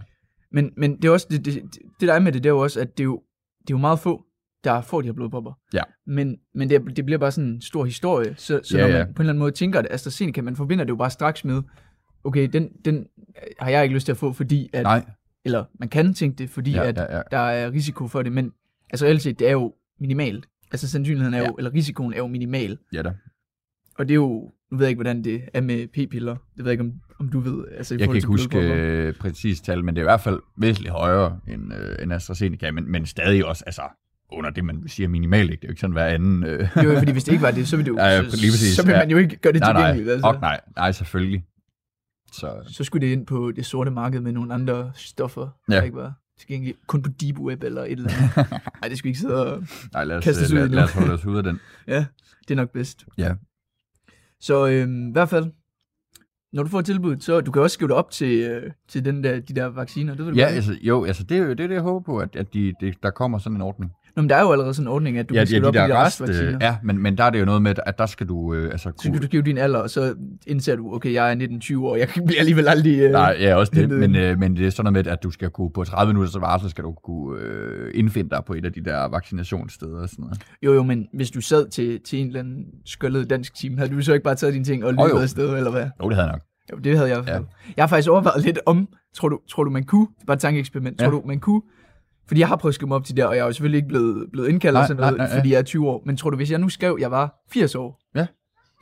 [0.52, 1.62] men, men det er også, det, det,
[2.00, 3.20] det der er med det, det er jo også, at det er jo,
[3.60, 4.22] det er jo meget få,
[4.64, 5.52] der får de her blodpropper.
[5.74, 5.82] Ja.
[6.06, 8.98] Men, men det, det bliver bare sådan en stor historie, så, så Ja, når man
[8.98, 9.04] ja.
[9.04, 11.62] på en eller anden måde tænker, at AstraZeneca, man forbinder det jo bare straks med,
[12.24, 13.06] okay, den, den
[13.60, 15.04] har jeg ikke lyst til at få, fordi at, Nej,
[15.44, 17.22] eller man kan tænke det, fordi ja, at ja, ja.
[17.30, 18.50] der er risiko for det, men
[18.90, 20.48] altså reelt set, det er jo minimalt.
[20.72, 21.50] Altså sandsynligheden er jo, Ja.
[21.58, 22.78] eller risikoen er jo minimal.
[22.92, 23.12] ja da.
[23.98, 26.32] Og det er jo, nu ved jeg ikke, hvordan det er med p-piller.
[26.34, 27.64] Det ved jeg ikke, om, om du ved.
[27.76, 30.40] Altså, i Jeg kan ikke huske øh, præcis tal, men det er i hvert fald
[30.56, 33.82] væsentligt højere end, øh, end AstraZeneca, men, men stadig også, altså,
[34.32, 35.60] under det, man siger minimalt, ikke?
[35.60, 36.44] Det er jo ikke sådan hver anden...
[36.44, 38.50] Øh, Jo, fordi hvis det ikke var det, så ville det jo, Ja, så, lige
[38.52, 38.98] præcis, så vil ja.
[38.98, 40.10] man jo ikke gøre det nej, tilgængeligt.
[40.12, 40.26] Altså.
[40.28, 41.44] ok, nej, nej, selvfølgelig.
[42.32, 45.76] Så, Så skulle det ind på det sorte marked med nogle andre stoffer, Ja.
[45.76, 46.74] der ikke var tilgængelige.
[46.86, 48.50] Kun på Deep Web eller et eller andet.
[48.80, 49.64] Nej, det skal vi ikke sidde og...
[49.92, 51.60] nej, lad os, Kastes ud lad, lad os holde os ud af den.
[51.86, 52.06] Ja,
[52.48, 53.06] det er nok bedst.
[53.18, 53.34] Ja.
[54.40, 55.46] Så øhm, i hvert fald,
[56.52, 59.24] når du får tilbud, så du kan også skrive dig op til, øh, til den
[59.24, 60.14] der, de der vacciner.
[60.14, 60.54] Det vil du Ja, godt.
[60.54, 62.74] altså, jo, altså, det er jo det, er det, jeg håber på, at, at de,
[62.80, 63.92] det, der kommer sådan en ordning.
[64.18, 65.62] Nå, men der er jo allerede sådan en ordning, at du ja, kan ja, stille
[65.64, 66.54] de op i de rest, restvacciner.
[66.54, 68.64] øh, ja, men, men der er det jo noget med, at der skal du øh,
[68.72, 69.20] altså Så kan kunne...
[69.20, 70.14] du skrive din alder, og så
[70.46, 71.36] indser du, okay, jeg er
[71.76, 72.98] 19-20 år, jeg bliver alligevel aldrig...
[73.00, 75.30] Øh, Nej, ja, også det, men, øh, men det er sådan noget med, at du
[75.30, 78.64] skal kunne på 30 minutter så varsel, skal du kunne øh, indfinde dig på et
[78.64, 80.40] af de der vaccinationssteder og sådan noget.
[80.62, 83.90] Jo, jo, men hvis du sad til, til en eller anden skøllet dansk team, havde
[83.90, 85.86] du så ikke bare taget dine ting og løbet afsted, eller hvad?
[86.04, 86.42] Jo, det havde jeg nok.
[86.72, 87.44] Jo, det havde jeg i hvert fald.
[87.76, 90.40] Jeg har faktisk overvejet lidt om, tror du, tror du man kunne, det bare et
[90.40, 91.04] tankeeksperiment, Ja.
[91.06, 91.62] tror du man kunne,
[92.28, 93.76] fordi jeg har prøvet at skrive mig op til der, og jeg er jo selvfølgelig
[93.78, 95.36] ikke blevet, blevet indkaldt Nej, og sådan noget, nej, nej.
[95.36, 97.34] fordi jeg er 20 år, men tror du, hvis jeg nu skrev, at jeg var
[97.52, 98.26] 80 år, Ja.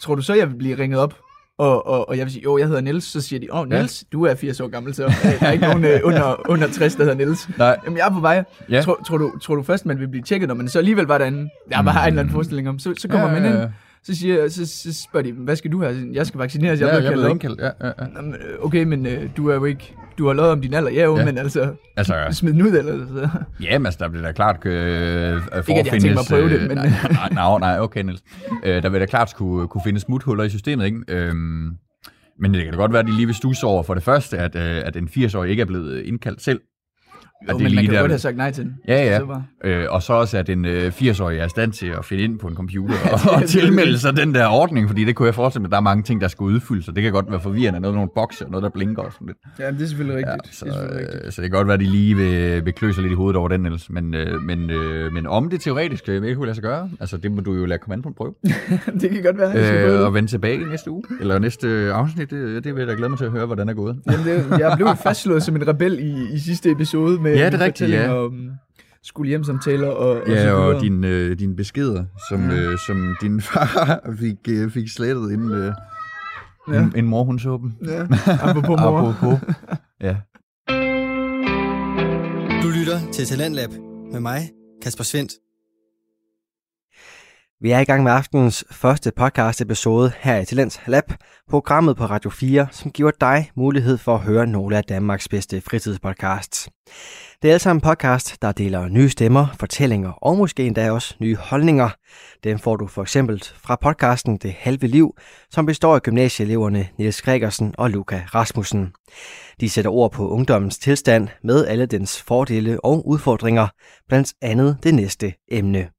[0.03, 1.15] tror du så, jeg vil blive ringet op,
[1.59, 3.69] og, og, og jeg vil sige, jo, jeg hedder Niels, så siger de, åh, oh,
[3.69, 6.69] Niels, du er 80 år gammel, så øh, der er ikke nogen øh, under, under
[6.69, 7.49] 60, der hedder Niels.
[7.59, 8.45] Nej, Jamen, jeg er på vej.
[8.71, 8.81] Ja.
[8.81, 11.19] Tror, tror, du, tror du først, man vil blive tjekket, når man så alligevel var
[11.19, 11.51] derinde?
[11.71, 12.79] Jeg bare har en eller anden forestilling om.
[12.79, 13.69] Så, så kommer Ja, man ja, ind, ja.
[14.07, 15.97] Så, siger, så, så spørger de, hvad skal du have?
[16.13, 17.31] Jeg skal vaccineres, jeg ja, jeg kaldt blev op.
[17.31, 17.61] indkaldt.
[17.61, 18.07] Ja, ja, ja.
[18.17, 19.95] Jamen, øh, Okay, men øh, du er jo ikke...
[20.19, 21.25] Du har løjet om din alder, ja jo, Ja.
[21.25, 23.29] men altså, Altså, smid den ud, eller så.
[23.63, 25.41] ja, men altså, der bliver da klart øh, jeg
[25.91, 28.23] tænkt mig at prøve det, men- Nej, nej, nej, nej, okay, Niels.
[28.65, 30.99] Øh, der vil da klart kunne, kunne findes smuthuller i systemet, ikke?
[31.09, 31.71] Øhm,
[32.41, 34.39] men det kan da godt være, at de lige vil stusse over for det første,
[34.39, 36.61] at, øh, at en 80-årig ikke er blevet indkaldt selv.
[37.53, 38.75] Jo, det men man kan der- godt have sagt nej til den.
[38.89, 39.21] Ja, ja.
[39.65, 42.39] Øh, og så også, at en øh, 80-årig er i stand til at finde ind
[42.39, 45.61] på en computer og, og tilmelde sig den der ordning, fordi det kunne jeg forestille
[45.63, 47.81] mig, at der er mange ting, der skal udfyldes, og det kan godt være forvirrende,
[47.81, 49.39] noget nogle bokse og noget, der blinker og sådan lidt.
[49.59, 50.57] Ja, det er selvfølgelig Ja, rigtigt.
[50.57, 51.27] så, det er selvfølgelig rigtigt.
[51.27, 53.17] øh, så det kan godt være, at de lige vil, vil klø sig lidt i
[53.17, 53.91] hovedet over den, Niels.
[53.91, 57.17] Men, øh, men, øh, men om det teoretisk øh, ikke kunne lade sig gøre, altså
[57.17, 58.35] det må du jo lade komme an på en prøve.
[59.01, 62.65] det kan godt være, øh, og vende tilbage i næste uge, eller næste afsnit, det,
[62.65, 63.97] det vil jeg da glæde mig til at høre, hvordan det er gået.
[64.11, 67.55] Jamen, det, jeg blev fastslået som en rebel i, i sidste episode med Ja, det
[67.61, 68.13] er rigtigt, ja.
[68.25, 68.51] om
[69.03, 72.57] skole hjem-samtaler og, og så Ja, og dine øh, din beskeder, som, Ja.
[72.57, 75.73] øh, som din far fik, øh, fik slettet, inden, øh,
[76.69, 76.75] Ja.
[76.75, 76.81] ja.
[76.83, 77.73] inden mor hun så dem.
[77.89, 78.03] Ja,
[78.49, 78.99] apropos mor.
[78.99, 79.39] Apropos.
[80.01, 80.17] Ja.
[82.63, 83.71] Du lytter til Talentlab
[84.13, 84.41] med mig,
[84.83, 85.33] Kasper Svendt.
[87.61, 91.13] Vi er i gang med aftenens første podcast episode her i Talents Lab,
[91.49, 95.61] programmet på Radio 4, som giver dig mulighed for at høre nogle af Danmarks bedste
[95.61, 96.69] fritidspodcasts.
[97.43, 101.37] Det er altså en podcast, der deler nye stemmer, fortællinger og måske endda også nye
[101.37, 101.89] holdninger.
[102.45, 105.17] Dem får du for eksempel fra podcasten Det Halve Liv,
[105.51, 108.93] som består af gymnasieeleverne Niels Gregersen og Luca Rasmussen.
[109.61, 113.69] De sætter ord på ungdommens tilstand med alle dens fordele og udfordringer,
[114.09, 115.96] blandt andet det næste emne.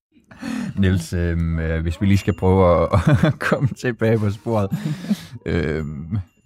[0.78, 2.90] Niels, øh, øh, hvis vi lige skal prøve at,
[3.34, 4.70] at komme tilbage på sporet.
[5.46, 5.86] øh,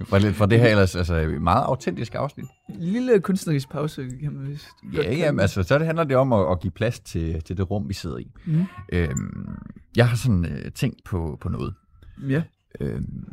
[0.04, 2.46] fra, fra det her ellers altså, meget autentiske afsnit.
[2.80, 5.42] Lille kunstnerisk pause, kan man vist Ja, kalde ja, det.
[5.42, 7.94] altså, så det handler det om at, at give plads til, til det rum, vi
[7.94, 8.32] sidder i.
[8.46, 8.64] Mhm.
[8.94, 9.58] Øhm,
[9.96, 11.74] jeg har sådan øh, tænkt på, på noget.
[12.30, 12.42] Ja.
[12.80, 13.24] Øhm,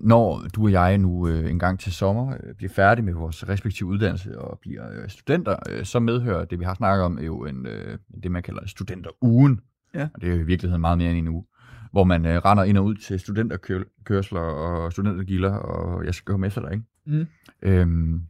[0.00, 3.48] når du og jeg nu øh, en gang til sommer øh, bliver færdige med vores
[3.48, 7.44] respektive uddannelse og bliver øh, studenter, øh, så medhører det, vi har snakket om, jo
[7.44, 9.60] en, øh, det, man kalder studenterugen.
[9.94, 10.08] Ja.
[10.14, 11.44] Og det er jo i virkeligheden meget mere end en uge.
[11.92, 16.46] Hvor man øh, render ind og ud til studenterkørsler og studentergilder, og jeg skal komme
[16.46, 16.84] efter dig, ikke?
[17.06, 17.26] Mm.
[17.62, 18.20] Øhm,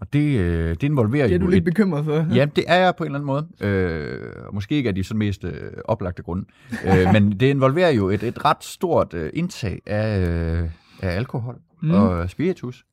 [0.00, 2.34] og det, øh, det involverer Det er jo du lidt bekymret for.
[2.34, 3.68] Ja, det er jeg på en eller anden måde.
[3.68, 6.44] Øh, måske ikke af de sådan mest øh, oplagte grunde.
[6.84, 10.70] øh, men det involverer jo et, et ret stort øh, indtag af, øh,
[11.02, 11.90] af alkohol mm.
[11.90, 12.84] og spiritus.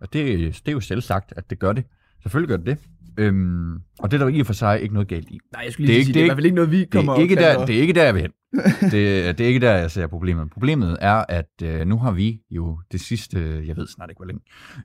[0.00, 1.84] Og det, det er jo selv sagt, at det gør det.
[2.22, 2.78] Selvfølgelig gør det det.
[3.20, 5.38] Øhm, og det er der jo i og for sig ikke noget galt i.
[5.52, 6.54] Nej, jeg skulle Det er lige ikke- sige, det er det i hvert fald ikke
[6.54, 8.30] noget, vi Det kommer er, ikke der, det er ikke der, jeg vil hen.
[8.90, 10.50] det, det er ikke der, jeg ser problemet.
[10.50, 14.26] Problemet er, at øh, nu har vi jo det sidste, jeg ved snart ikke hvor
[14.26, 14.42] længe,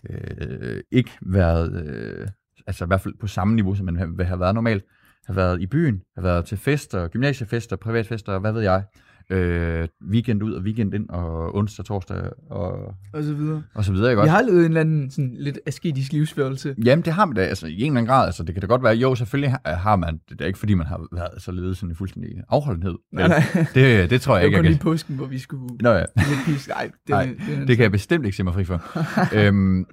[0.09, 2.27] øh, ikke været, øh,
[2.67, 4.83] altså i hvert fald på samme niveau, som man vil have været normalt,
[5.27, 8.83] har været i byen, har været til fester, gymnasiefester, privatfester, hvad ved jeg,
[9.29, 12.71] øh, weekend ud og weekend ind, og onsdag, torsdag og,
[13.13, 13.63] Og så videre.
[13.73, 14.31] og så videre, ikke Vi også?
[14.31, 16.75] har levet en eller anden sådan lidt asketisk livsførelse.
[16.85, 18.67] Jamen, det har man da, altså i en eller anden grad, altså det kan da
[18.67, 21.51] godt være, jo, selvfølgelig har- har man, det er ikke fordi, man har været så
[21.51, 22.95] levet sådan i fuldstændig afholdenhed.
[23.13, 23.43] Nej, nej.
[23.75, 24.83] Det, det tror jeg Det ikke, var kun jeg lige kan.
[24.91, 26.05] påsken, hvor vi skulle Nå ja.
[26.15, 28.81] Nej, det, Nej, det, Det kan jeg bestemt ikke se mig fri for.
[29.47, 29.85] øhm,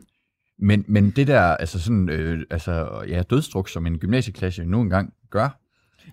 [0.59, 5.13] men, men det der, altså sådan, øh, altså, ja, dødstruk, som en gymnasieklasse nu engang
[5.31, 5.59] gør,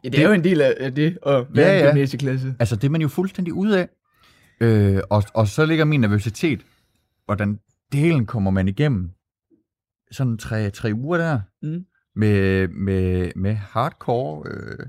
[0.04, 1.92] ja, det er jo en del af det at være Ja, en ja.
[1.92, 2.56] gymnasieklasse.
[2.60, 3.90] altså det er man jo fuldstændig ud af.
[4.62, 6.66] Øh, og, og så ligger min nervøsitet,
[7.26, 7.60] hvordan
[7.92, 9.10] delen kommer man igennem
[10.12, 11.86] sådan tre, tre uger der, Mm.
[12.16, 14.86] med, med, med hardcore øh,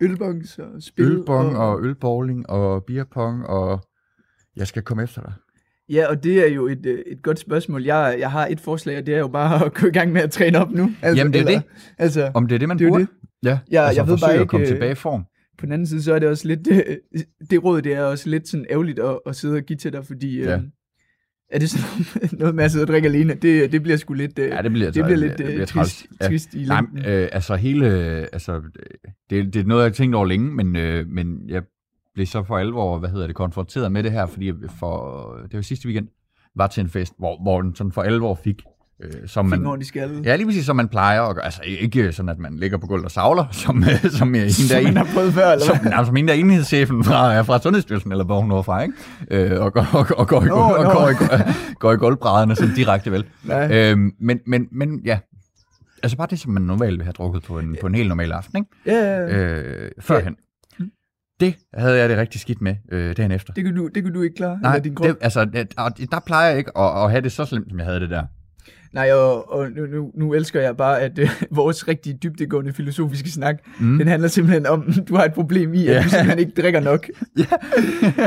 [0.00, 1.04] Ølbongs og spil.
[1.04, 3.80] ølbong og ølbowling og beerpong, og
[4.56, 5.32] jeg skal komme efter dig.
[5.90, 7.82] Ja, og det er jo et, øh, et godt spørgsmål.
[7.84, 10.20] Jeg, jeg har et forslag, og det er jo bare at gå i gang med
[10.22, 10.90] at træne op nu.
[11.02, 11.68] Altså, Jamen, det er eller- det.
[11.98, 13.02] Altså, Om det er det, man Det er burde?
[13.02, 13.08] det.
[13.48, 15.24] Ja, Ja, altså jeg ved bare forsøge at ikke, komme øh, tilbage i form.
[15.58, 16.98] på den anden side, så er det også lidt, det,
[17.50, 20.06] det råd, det er også lidt sådan ærgerligt at, at sidde og give til dig,
[20.06, 20.54] fordi Ja.
[20.56, 20.60] øh,
[21.50, 23.34] Er det sådan noget med at sidde og drikke alene?
[23.34, 25.66] Det, det bliver sgu lidt, øh, Ja, det bliver, det bliver lidt det øh, bliver
[25.66, 26.06] trist, træls.
[26.20, 26.26] Ja.
[26.26, 27.86] trist i Nej, øh, altså hele,
[28.32, 28.62] altså,
[29.30, 31.62] det, det er noget, jeg har tænkt over længe, men, øh, men jeg
[32.18, 35.62] blev så for alvor, hvad hedder det, konfronteret med det her, fordi for, det var
[35.62, 36.08] sidste weekend,
[36.56, 38.62] var til en fest, hvor, hvor den sådan for alvor fik,
[39.02, 40.22] øh, som man, skalle.
[40.24, 42.86] ja, lige præcis som man plejer at gøre, altså ikke sådan, at man ligger på
[42.86, 45.52] gulvet og savler, som, øh, som øh, hende der Som man en, har prøvet før,
[45.52, 48.82] eller som, nej, som hende der enhedschefen fra, fra Sundhedsstyrelsen, eller hvor hun var fra,
[48.82, 48.94] ikke?
[49.30, 50.90] Øh, og går, og, og går, i, Nå, og nå.
[50.90, 51.14] går, i,
[51.78, 53.24] går i gulvbrædderne sådan direkte vel.
[53.44, 53.76] Nej.
[53.76, 55.18] Øhm, men, men, men ja,
[56.02, 58.32] altså bare det, som man normalt vil have drukket på en, på en helt normal
[58.32, 58.70] aften, ikke?
[58.86, 59.54] Ja, ja, ja.
[59.54, 60.36] Øh, førhen.
[61.40, 63.52] Det havde jeg det rigtig skidt med øh, dagen efter.
[63.52, 64.58] Det kunne du, det kunne du ikke klare?
[64.62, 67.66] Nej, din det, altså, det, der plejer jeg ikke at, at have det så slemt,
[67.68, 68.22] som jeg havde det der.
[68.92, 73.30] Nej, og, og nu, nu, nu elsker jeg bare, at øh, vores rigtig dybdegående filosofiske
[73.30, 73.98] snak, Mm.
[73.98, 76.02] den handler simpelthen om, du har et problem i, at Ja.
[76.02, 77.08] du simpelthen ikke drikker nok.
[77.38, 77.44] Ja.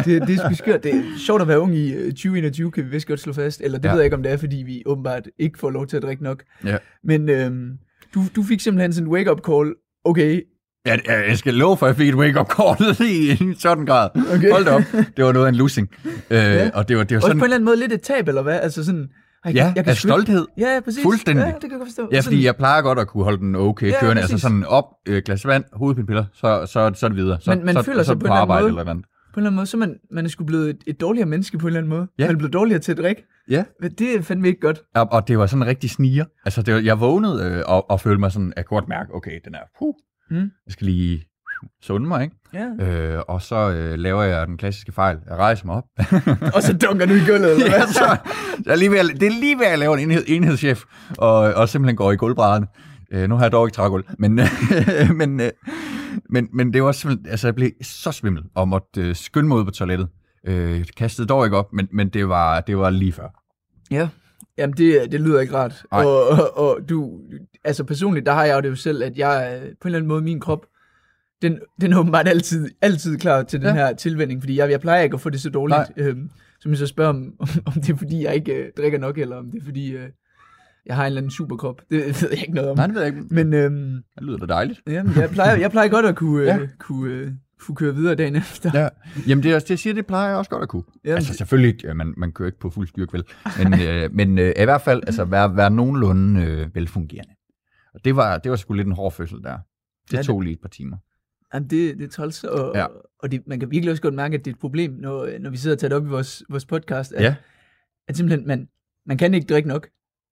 [0.06, 0.84] det, det er skørt.
[0.84, 3.62] Det er sjovt at være ung i øh, 2021, kan vi vist godt slå fast.
[3.62, 3.92] Eller det Ja.
[3.92, 6.24] ved jeg ikke, om det er, fordi vi åbenbart ikke får lov til at drikke
[6.24, 6.44] nok.
[6.66, 6.78] Ja.
[7.04, 7.70] Men øhm,
[8.14, 9.74] du, du fik simpelthen sådan en wake-up call.
[10.06, 10.42] Okay,
[10.86, 13.86] Ja, jeg jeg skal love for, at jeg fik et wake-up call i en sådan
[13.86, 14.10] grad.
[14.36, 14.52] Okay.
[14.52, 14.82] Hold da op,
[15.18, 15.90] det var noget af en losing.
[16.06, 16.70] Øh, Ja.
[16.74, 18.42] Og det var, det var sådan, på en eller anden måde lidt et tab, eller
[18.42, 18.60] hvad?
[18.62, 19.08] Altså sådan,
[19.46, 20.48] ej, ja, af sgu ikke- stolthed.
[20.58, 21.04] Ja, ja, præcis.
[21.04, 21.42] Fuldstændig.
[21.46, 22.10] Ja, det kan jeg forstå.
[22.12, 24.22] Ja, fordi jeg plejer godt at kunne holde den okay Ja, kørende.
[24.22, 24.42] Altså præcis.
[24.42, 27.38] sådan op, øh, glas vand, hovedpinepiller, så, så, så er det videre.
[27.42, 29.06] Så, Men man så, føler så sig på en eller anden arbejde måde- eller andet.
[29.34, 31.58] På en eller anden måde, så man, man er sgu blevet et, et dårligere menneske
[31.58, 32.08] på en eller anden måde.
[32.20, 32.26] Ja.
[32.26, 33.24] Man er blevet dårligere til at drikke.
[33.50, 33.64] Ja.
[33.82, 34.82] Men det er fandme ikke godt.
[34.96, 36.26] Og, og det var sådan en rigtig sniger.
[36.46, 39.14] Altså, det var, jeg vågnede øh, og, og følte mig sådan, jeg kunne godt mærke,
[39.16, 39.94] okay, den er, puh,
[40.32, 40.52] Mm.
[40.66, 41.24] jeg skal lige
[41.82, 42.36] sunde mig, ikke?
[42.54, 42.86] Ja.
[42.86, 45.18] Øh, og så øh, laver jeg den klassiske fejl.
[45.30, 45.84] Jeg rejser mig op.
[46.56, 47.80] Og så dunker du i gulvet, eller hvad?
[47.80, 48.18] ja, så,
[48.66, 50.84] jeg lige ved at, det er lige ved at lave en enhed, enhedschef,
[51.18, 52.68] og, og simpelthen går i gulvbrædderne.
[53.12, 54.40] Øh, nu har jeg dog ikke trægulv, men,
[55.20, 55.52] men, øh,
[56.30, 59.58] men, men det var simpelthen, altså jeg blev så svimmel, og måtte øh, skynde mig
[59.58, 60.08] ud på toilettet.
[60.48, 63.28] Øh, jeg kastede dog ikke op, men, men det, var, det var lige før.
[63.92, 64.10] Ja.
[64.58, 65.84] Jamen, det, det lyder ikke rart.
[65.92, 66.04] Nej.
[66.06, 67.20] Og, og, og du,
[67.64, 69.98] altså personligt, der har jeg jo det jo selv, at jeg øh, på en eller
[69.98, 70.66] anden måde, min krop,
[71.42, 73.82] den, den er åbenbart altid, altid klar til den Ja.
[73.82, 73.88] ja.
[73.88, 75.80] her tilvænding, fordi jeg, jeg plejer ikke at få det så dårligt.
[75.98, 76.30] Øhm,
[76.60, 77.34] så man så spørger, om,
[77.66, 80.10] om, det er fordi, jeg ikke øh, drikker nok, eller om det er fordi, øh,
[80.86, 81.82] jeg har en eller anden superkrop.
[81.90, 82.78] Det ved jeg ikke noget om.
[82.78, 83.28] Nej, det ved jeg ikke.
[83.34, 84.80] Men øhm, Det lyder da dejligt.
[84.88, 86.58] jamen, jeg, plejer, jeg plejer godt at kunne, Ja.
[86.58, 87.32] øh, kunne, øh,
[87.66, 88.72] kunne køre videre dagen efter.
[88.74, 88.88] Ja.
[89.28, 90.84] Jamen, det, er også- det jeg siger, det plejer jeg også godt at kunne.
[91.06, 93.24] Jamen, altså selvfølgelig, man, man kører ikke på fuld styrke, vel?
[93.64, 97.34] Men, øh, men øh, i hvert fald altså, være, være nogenlunde øh, velfungerende.
[97.94, 99.58] Og det var, det var sgu lidt en hård fødsel der.
[100.12, 100.98] Det Ja, tog lige et par timer.
[101.54, 102.86] Jamen, det, det er træls, og, Ja.
[103.20, 105.50] og det, man kan virkelig også godt mærke, at det er et problem, når, når
[105.50, 107.36] vi sidder og tager det op i vores, vores podcast, at, Ja.
[108.08, 108.68] at simpelthen, man,
[109.06, 109.88] man kan ikke drikke nok.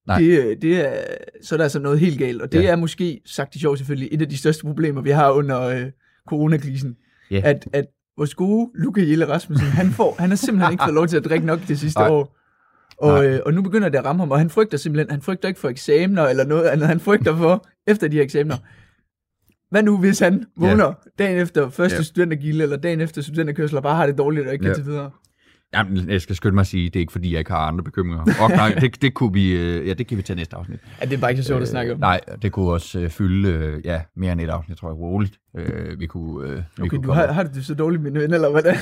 [0.07, 0.19] Nej.
[0.19, 1.03] Det, det er,
[1.43, 2.71] så er der altså noget helt galt, og det ja.
[2.71, 5.86] er måske, sagt i sjov selvfølgelig, et af de største problemer, vi har under øh,
[6.27, 6.95] coronakrisen.
[7.32, 7.41] Ja.
[7.43, 7.86] At, at
[8.17, 11.25] vores gode Luca Jelle Rasmussen, han, får, han har simpelthen ikke fået lov til at
[11.25, 12.09] drikke nok det sidste Nej.
[12.09, 12.36] år.
[12.97, 15.47] Og, øh, og nu begynder det at ramme ham, og han frygter simpelthen, han frygter
[15.47, 18.57] ikke for eksamener eller noget andet, han frygter for efter de her eksamener.
[19.71, 21.23] Hvad nu, hvis han vågner ja.
[21.23, 22.03] dagen efter første ja.
[22.03, 24.75] studentergilde, eller dagen efter studenterkørsel, og bare har det dårligt og ikke kan Ja.
[24.75, 25.11] til videre?
[25.74, 27.84] Jamen, jeg skal skynde mig at sige, det er ikke fordi, jeg ikke har andre
[27.84, 28.34] bekymringer.
[28.41, 30.80] Og nej, det, det kunne vi, øh, ja, det kan vi tage næste afsnit.
[31.01, 31.99] Ja, det er bare ikke så sjovt at snakke om.
[31.99, 35.39] Nej, det kunne også øh, fylde, øh, ja, mere end et afsnit, tror jeg, roligt.
[35.57, 38.11] Øh, vi kunne, øh, vi Okay, kunne du har, har du det så dårligt med
[38.11, 38.76] en ven, eller hvordan?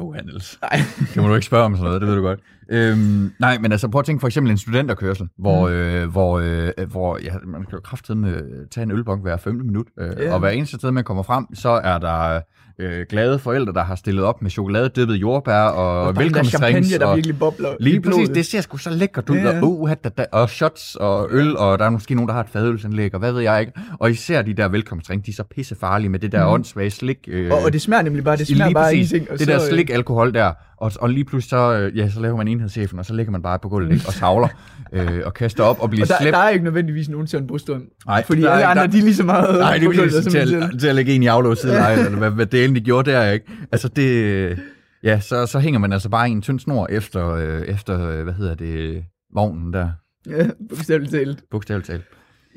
[0.00, 0.58] Jo, Handels.
[0.62, 0.80] Nej.
[1.14, 2.40] Det må du ikke spørge om sådan noget, det ved du godt.
[2.68, 5.72] Øhm, nej, men altså prøv at tænke for eksempel en studenterkørsel, hvor, mm.
[5.74, 9.54] øh, hvor, øh, hvor ja, man kan jo kraftedeme øh, tage en ølbong hver 5.
[9.54, 10.32] minut, øh, Ja.
[10.32, 12.40] og hver eneste sted, man kommer frem, så er der
[12.78, 16.48] øh, glade forældre, der har stillet op med chokoladedippet jordbær og, Og velkomstdrinks.
[16.88, 19.60] champagne, der og virkelig bobler Lige præcis, det ser sgu så lækkert ud, ja.
[19.62, 22.40] og, uh, da, da, og shots og øl, og der er måske nogen, der har
[22.40, 23.72] et fadølsanlæg, og hvad ved jeg ikke.
[23.98, 26.52] Og især de der velkomstdrink, de er så pissefarlige med det der mm.
[26.52, 27.18] åndssvage slik.
[27.28, 29.12] Øh, Og, og det smager nemlig bare, det smager bare præcis.
[29.12, 29.32] ingenting.
[29.32, 32.08] Og det så, der øh, slik alkohol der, og, og lige pludselig så, øh, ja,
[32.10, 34.48] så laver man enhedschefen, og så ligger man bare på gulvet ikke, og savler,
[34.92, 36.34] øh, og kaster op og bliver Og der, slæbt.
[36.34, 37.82] der er ikke nødvendigvis nogen sådan brudstrøm.
[38.06, 39.90] Nej, Fordi der er alle andre, der- de er lige så meget Nej, det på
[39.90, 42.46] bliver gulvet som til, at, til at lægge en i aflås sideleje, eller hvad, hvad
[42.46, 43.46] delen de gjorde der, ikke?
[43.72, 44.58] Altså det,
[45.02, 48.22] ja, så, så hænger man altså bare i en tynd snor efter, øh, efter øh,
[48.24, 49.04] hvad hedder det,
[49.34, 49.88] vognen der,
[50.30, 51.42] Ja, bogstaveligt talt.
[51.50, 52.04] bogstaveligt talt.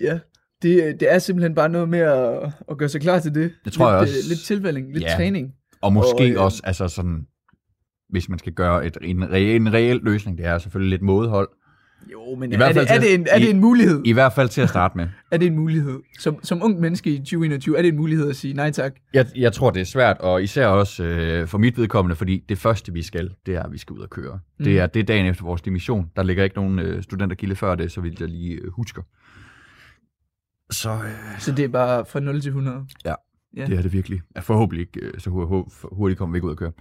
[0.01, 0.19] Ja.
[0.61, 3.51] Det, det er simpelthen bare noget med at, at gøre sig klar til det.
[3.65, 4.19] Det tror jeg lidt, også.
[4.25, 5.13] øh, Lidt tilvælling, lidt Ja.
[5.15, 5.49] træning.
[5.81, 7.19] Og måske Og, øh, også, altså sådan,
[8.09, 11.49] hvis man skal gøre et, en, reel, en reel løsning, det er selvfølgelig lidt modhold.
[12.11, 14.01] Jo, men I er, det, er, det en, er i- det en mulighed?
[14.05, 15.07] I hvert fald til at starte med.
[15.31, 15.99] Er det en mulighed?
[16.19, 18.93] Som, som ung menneske i 2021, er det en mulighed at sige nej tak?
[19.13, 22.57] Jeg, jeg tror, det er svært, og især også øh, for mit vedkommende, fordi det
[22.57, 24.39] første, vi skal, det er, at vi skal ud og køre.
[24.59, 24.63] Mm.
[24.65, 26.09] Det, er, det er dagen efter vores dimission.
[26.15, 29.01] Der ligger ikke nogen øh, studentergilde før det, så vil jeg lige øh, husker.
[30.71, 32.85] Så øh, Så det er bare fra 0 til 100?
[33.05, 33.13] Ja.
[33.57, 33.65] Ja.
[33.65, 34.21] Det er det virkelig.
[34.35, 35.29] Ja, forhåbentlig ikke, øh, så
[35.91, 36.71] hurtigt, kommer vi ikke ud at køre.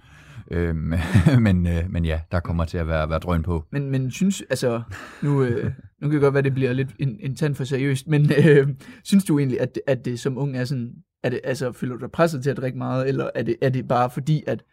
[0.57, 0.93] Øhm,
[1.39, 3.65] men, øh, men ja, der kommer til at være, være drøn på.
[3.71, 4.81] Men, men synes, altså,
[5.23, 5.63] nu, øh,
[6.01, 8.67] nu kan det godt være, det bliver lidt en, en tand for seriøst, men øh,
[9.03, 10.93] synes du egentlig, at, at det som ung er sådan,
[11.23, 13.69] er det, altså, føler du dig presset til at drikke meget, eller er det, er
[13.69, 14.63] det bare fordi, at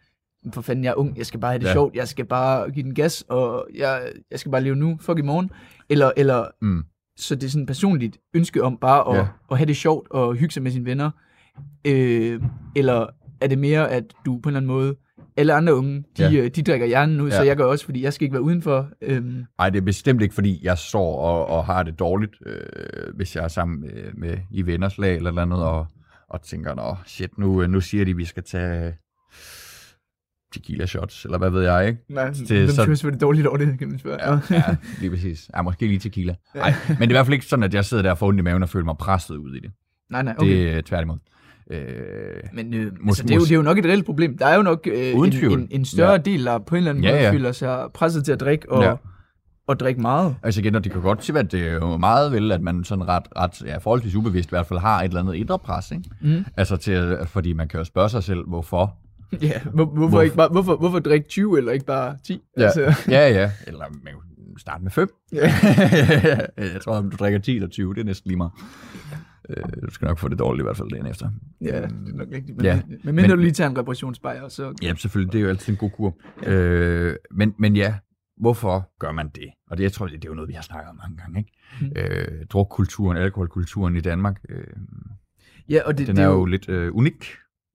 [0.53, 1.71] for fanden, jeg er ung, jeg skal bare have det Ja.
[1.73, 5.19] sjovt, jeg skal bare give den gas, og jeg, jeg skal bare leve nu, fuck
[5.19, 5.49] i morgen,
[5.89, 6.83] eller, eller Mm.
[7.17, 9.27] så det er sådan et personligt ønske om bare at, ja.
[9.51, 11.11] at have det sjovt og hygge sig med sine venner,
[11.87, 12.41] øh,
[12.75, 13.07] eller
[13.41, 14.95] er det mere, at du på en eller anden måde,
[15.37, 16.29] alle andre unge, de, Ja.
[16.29, 16.47] ja.
[16.47, 17.35] de drikker hjernen ud, ja.
[17.35, 18.89] så jeg gør også, fordi jeg skal ikke være udenfor.
[19.01, 23.15] Øhm, Ej, det er bestemt ikke, fordi jeg står og, og har det dårligt, øh,
[23.15, 25.87] hvis jeg er sammen med, med i venners lag eller noget, og,
[26.29, 28.93] og tænker, nå, shit, nu, øh, nu siger de, at vi skal tage
[30.53, 31.99] tequila shots, eller hvad ved jeg, ikke?
[32.09, 32.85] nej, Det det, er dem så- så...
[32.85, 34.31] selvfølgelig dårligt over det, kan man spørge.
[34.31, 35.49] Ja, ja lige præcis.
[35.55, 36.35] Ja, måske lige tequila.
[36.55, 38.27] Nej, men det er i hvert fald ikke sådan, at jeg sidder der og får
[38.27, 39.71] ondt i maven og føler mig presset ud i det.
[40.09, 40.49] nej, nej, okay.
[40.49, 41.17] Det er tværtimod.
[41.71, 41.79] Øh,
[42.53, 44.37] Men øh, Mås- altså, det, er jo, det er jo nok et reelt problem.
[44.37, 46.15] Der er jo nok øh, en, en, en større Ja.
[46.15, 46.21] ja.
[46.21, 47.31] del, der på en eller anden Ja, måde ja.
[47.31, 48.89] føler sig presset til at drikke, og, Ja.
[48.89, 48.95] ja.
[49.67, 50.35] og drikke meget.
[50.43, 52.83] Altså igen, og det kan godt sige, at det er jo meget vel, at man
[52.83, 55.91] sådan ret, ret ja, forholdsvis ubevidst i hvert fald har et eller andet indre pres,
[55.91, 56.03] ikke?
[56.21, 56.45] Mm.
[56.57, 58.95] Altså til, fordi man kan jo spørge sig selv, hvorfor.
[59.41, 62.41] Ja, hvor, hvorfor, Hvor- ikke bare, hvorfor, hvorfor drikke 20 eller ikke bare 10?
[62.57, 62.81] Altså,
[63.15, 63.51] ja, ja.
[63.67, 64.13] Eller man
[64.57, 65.09] starte med 5.
[65.33, 65.37] Ja.
[66.73, 68.51] jeg tror, om du drikker 10 eller 20, det er næsten lige meget.
[69.49, 71.29] Øh, du skal nok få det dårligt i hvert fald dagen efter.
[71.61, 72.57] ja, det er nok rigtigt.
[72.57, 72.81] Men, Ja.
[73.03, 74.73] men mindre Men- du lige tager en reparationsbejer, så...
[74.81, 75.33] Ja, selvfølgelig.
[75.33, 76.17] Det er jo altid en god kur.
[76.43, 76.53] Ja.
[76.53, 77.95] Øh, men, men ja,
[78.37, 79.47] hvorfor gør man det?
[79.69, 81.39] Og det, jeg tror, det, det er jo noget, vi har snakket om mange gange.
[81.39, 81.51] Ikke?
[81.81, 81.91] Mm.
[82.41, 84.63] Øh, drukkulturen, alkoholkulturen i Danmark, øh,
[85.69, 87.25] Ja, og det, den det er jo lidt øh, unik.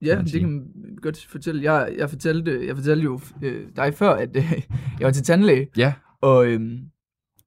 [0.03, 1.73] Ja, kan det kan man godt fortælle.
[1.73, 4.53] Jeg, jeg, fortalte, jeg fortalte jo øh, dig før, at øh,
[5.01, 6.79] jeg var til tandlæge, Ja, og, øhm,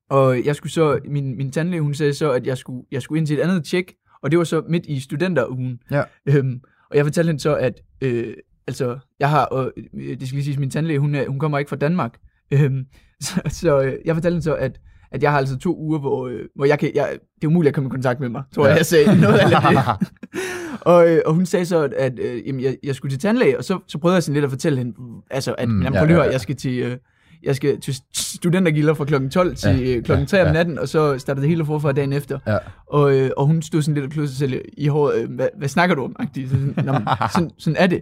[0.10, 3.20] og jeg skulle så, min, min tandlæge, hun sagde så, at jeg skulle, jeg skulle
[3.20, 3.94] ind til et andet tjek,
[4.26, 5.80] og det var så midt i studenterugen.
[5.92, 6.04] Ja.
[6.26, 6.60] Øhm,
[6.92, 8.34] og jeg fortalte hende så, at øh,
[8.68, 11.70] altså, jeg har, og øh, det skal lige siges, min tandlæge, hun, hun kommer ikke
[11.70, 12.14] fra Danmark.
[12.52, 12.86] Øhm,
[13.24, 14.80] så så øh, jeg fortalte hende så, at
[15.12, 17.70] at jeg har altså to uger, hvor, øh, hvor jeg kan, jeg, det er umuligt
[17.70, 18.70] at komme i kontakt med mig, tror Ja.
[18.70, 20.08] jeg, jeg sagde noget af det.
[20.82, 23.64] og, øh, og hun sagde så, at, øh, jamen, jeg, jeg skulle til tandlæge, og
[23.64, 24.94] så, så prøvede jeg sådan lidt at fortælle hende,
[25.32, 26.32] altså, at Mm, jamen, ja, prøv ja, høre, ja.
[26.32, 26.98] jeg skal til, øh,
[27.44, 30.54] jeg skal til studentergilder fra klokken 12 til Ja, ja, klokken ja, 3 om ja.
[30.54, 32.40] natten, og så startede det hele forfra dagen efter.
[32.48, 32.58] Ja.
[32.88, 35.68] Og, øh, og hun stod sådan lidt og sig selv i håret, øh, hvad, hvad
[35.68, 36.16] snakker du om?
[36.20, 37.02] Så sådan, "Nå, men
[37.34, 38.02] sådan, sådan er det.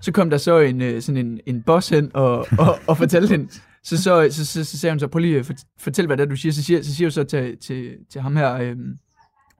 [0.00, 3.30] Så kom der så en, øh, sådan en, en boss hen og, og, og fortalte
[3.30, 3.48] hende,
[3.84, 5.44] så, så, så, så, så sagde hun så, prøv lige
[5.80, 6.52] fortæl, hvad det er, du siger.
[6.52, 8.94] Så siger, så siger hun så til, til, til ham her, øhm,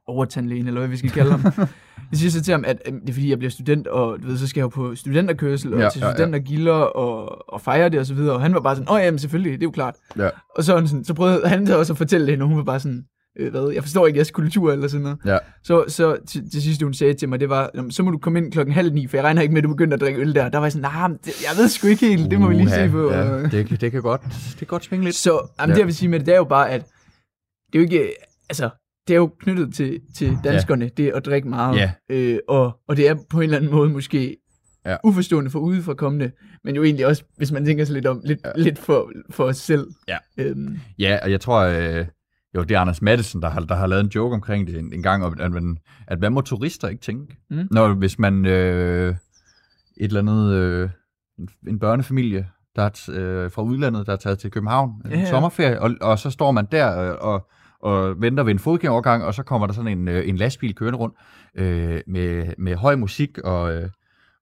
[0.06, 1.68] overtandlægen, eller hvad vi skal kalde ham.
[2.10, 4.38] Jeg siger så til ham, at det er fordi, jeg bliver student, og du ved,
[4.38, 6.14] så skal jeg jo på studenterkørsel, og Ja, til ja, ja.
[6.14, 8.34] studentergilder, og, og fejre det, og så videre.
[8.34, 9.94] Og han var bare sådan, åh, jamen selvfølgelig, det er jo klart.
[10.18, 10.28] Ja.
[10.56, 12.56] Og så, var han sådan, så prøvede han så også at fortælle hende, og hun
[12.56, 13.04] var bare sådan,
[13.38, 15.18] øh, hvad, jeg forstår ikke jeres kultur, eller sådan noget.
[15.26, 15.38] Ja.
[15.64, 18.10] Så, så til, til sidst, hun sagde til mig, det var, "Nå, men så må
[18.10, 20.00] du komme ind klokken halv ni, for jeg regner ikke med, at du begynder at
[20.00, 20.48] drikke øl der.
[20.48, 22.70] Der var jeg sådan, nej, nah, jeg ved sgu ikke helt, det må vi lige
[22.70, 23.12] se på.
[23.12, 25.16] Ja, det, kan- det, kan godt, det kan godt svinge lidt.
[25.16, 25.30] så
[25.60, 25.74] jamen, Ja.
[25.74, 26.80] det jeg vil sige med det, det er jo bare, at
[27.72, 28.14] det er jo ikke,
[28.48, 28.70] altså,
[29.08, 30.90] det er jo knyttet til, til danskerne, ja.
[30.96, 31.76] det at drikke meget.
[31.76, 31.92] Ja.
[32.10, 34.36] Øh, og, og det er på en eller anden måde måske
[34.86, 34.96] Ja.
[35.04, 36.30] uforstående for udefrakommende,
[36.64, 38.50] men jo egentlig også, hvis man tænker sig lidt om, lidt, ja.
[38.62, 39.86] lidt for, for os selv.
[40.08, 40.16] Ja.
[40.38, 42.06] Øhm, Ja, og jeg tror, øh,
[42.56, 44.92] jo, det er Anders Madsen, der har, der har lavet en joke omkring det en,
[44.92, 47.36] en gang, om, at, man, at hvad må turister ikke tænke?
[47.50, 47.68] Mm.
[47.70, 49.08] Når hvis man øh,
[49.96, 50.90] et eller andet, øh,
[51.38, 55.10] en, en børnefamilie, der er t- øh, fra udlandet, der er taget til København en
[55.10, 55.30] Ja, ja.
[55.30, 57.46] sommerferie, og, og så står man der øh, og,
[57.84, 60.98] og venter ved en fodgængerovergang, og så kommer der sådan en, øh, en lastbil kørende
[60.98, 61.16] rundt
[61.54, 63.88] øh, med, med høj musik og, øh,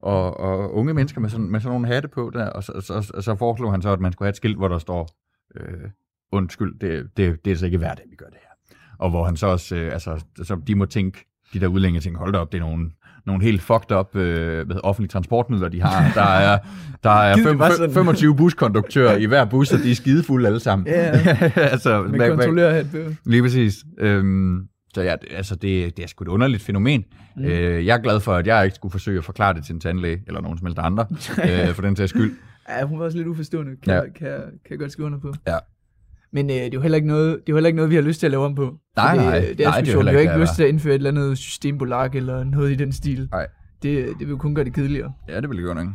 [0.01, 3.03] og, og unge mennesker med sådan, med sådan nogle hatte på der, og så, så,
[3.03, 5.09] så, så foreslog han så, at man skulle have et skilt, hvor der står,
[5.55, 5.91] øh,
[6.33, 8.77] undskyld, det, det, det er så ikke hver vi gør det her.
[8.99, 12.19] Og hvor han så også, øh, altså, så de må tænke, de der udlændinge tænker,
[12.19, 12.91] hold da op, det er nogle,
[13.27, 16.13] nogle helt fucked up øh, hvad offentlige transportmidler, de har.
[16.15, 16.59] Der er,
[17.03, 17.95] der er Gid fem, var fem, sådan.
[17.95, 20.87] 25 buskonduktører i hver bus, og de er skidefulde alle sammen.
[20.87, 21.11] Ja,
[21.73, 23.15] altså, med på.
[23.31, 23.85] Lige præcis.
[23.99, 27.05] Øhm, så ja, altså det, det er sgu et underligt fænomen.
[27.37, 27.45] Mm.
[27.45, 29.81] Øh, jeg er glad for, at jeg ikke skulle forsøge at forklare det til en
[29.81, 31.07] tandlæge, eller nogen som helst andre,
[31.69, 32.37] øh, for den sags skyld.
[32.69, 34.01] Ja, hun var også lidt uforstående, kan, ja.
[34.01, 35.35] kan, kan jeg godt skrive under på.
[35.47, 35.57] Ja.
[36.33, 37.95] Men øh, det er jo heller ikke noget, det er jo heller ikke noget, vi
[37.95, 38.75] har lyst til at lave om på.
[38.97, 39.39] Nej, det, nej.
[39.39, 40.99] Det, det er Nej, det er Vi har ikke det, lyst til at indføre et
[40.99, 43.29] eller andet systembolag eller noget i den stil.
[43.33, 43.47] Nej.
[43.83, 45.13] Det, det vil jo kun gøre det kedeligere.
[45.29, 45.87] Ja, det vil jeg godt nok.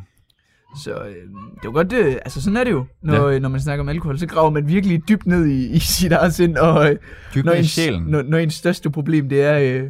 [0.83, 1.15] Så øh,
[1.61, 3.39] det var godt, øh, altså sådan er det jo, når, ja.
[3.39, 6.33] når man snakker om alkohol, så graver man virkelig dybt ned i, i sit eget
[6.33, 6.97] sind, og øh,
[7.35, 8.03] Dybt når, ens, sjælen.
[8.03, 9.89] når, når ens største problem, det er, øh,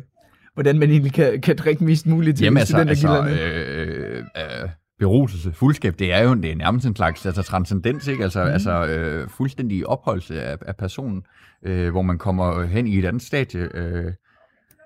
[0.54, 3.42] hvordan man egentlig kan, kan drikke mest muligt til Jamen altså, altså studentergilderne.
[3.42, 4.18] øh,
[4.64, 4.70] øh,
[5.00, 8.24] beruselse, fuldskab, det er jo det er nærmest en slags altså, transcendens, ikke?
[8.24, 8.50] Altså, mm.
[8.50, 11.24] altså øh, fuldstændig opholdelse af, af personen,
[11.64, 14.12] øh, hvor man kommer hen i et andet stadie, øh,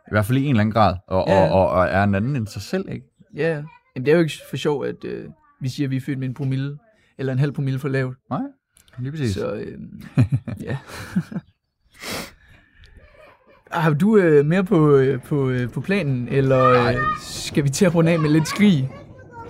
[0.07, 1.43] i hvert fald i en eller anden grad, og, Ja.
[1.43, 3.05] og, og, og er en anden end sig selv, ikke?
[3.35, 3.63] Ja, ja.
[3.95, 5.25] Jamen, det er jo ikke for sjov, at øh,
[5.61, 6.77] vi siger, at vi er født med en promille,
[7.17, 8.17] eller en halv promille for lavt.
[8.29, 8.41] Nej,
[8.99, 9.33] lige præcis.
[9.33, 9.77] Så øh,
[10.67, 10.77] ja.
[13.71, 17.85] Har du øh, mere på, øh, på, øh, på planen, eller øh, skal vi til
[17.85, 18.89] at runde af med lidt skrig?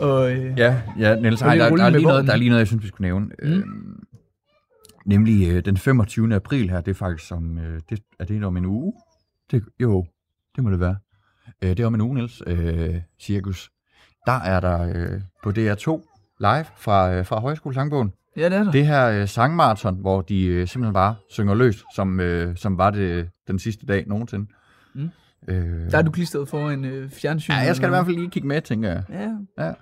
[0.02, 2.60] Og, øh, Ja, ja Niels, ej, der, der, er lige noget, der er lige noget,
[2.60, 3.26] jeg synes, vi skulle nævne.
[3.44, 3.50] Mm.
[3.50, 4.04] Øhm,
[5.06, 6.36] nemlig øh, den 25.
[6.36, 8.94] april her, det er faktisk om, øh, det, er det om en uge?
[9.52, 10.06] Det, jo,
[10.56, 10.96] det må det være.
[11.62, 13.72] Øh, det er om en uge, Niels, øh, cirkus.
[14.26, 16.08] Der er der øh, på DR2
[16.40, 18.12] live fra, øh, fra Højskolesangbogen.
[18.38, 18.72] ja, det er der.
[18.72, 22.90] Det her øh, sangmarathon, hvor de øh, simpelthen bare synger løs, som, øh, som var
[22.90, 24.48] det den sidste dag nogensinde.
[24.96, 25.10] Mm.
[25.48, 27.52] Øh, Der er du klistret foran øh, fjernsyn.
[27.54, 29.04] ja, jeg skal i hvert fald lige kigge med, tænker jeg.
[29.10, 29.66] Ja.
[29.66, 29.74] Ja.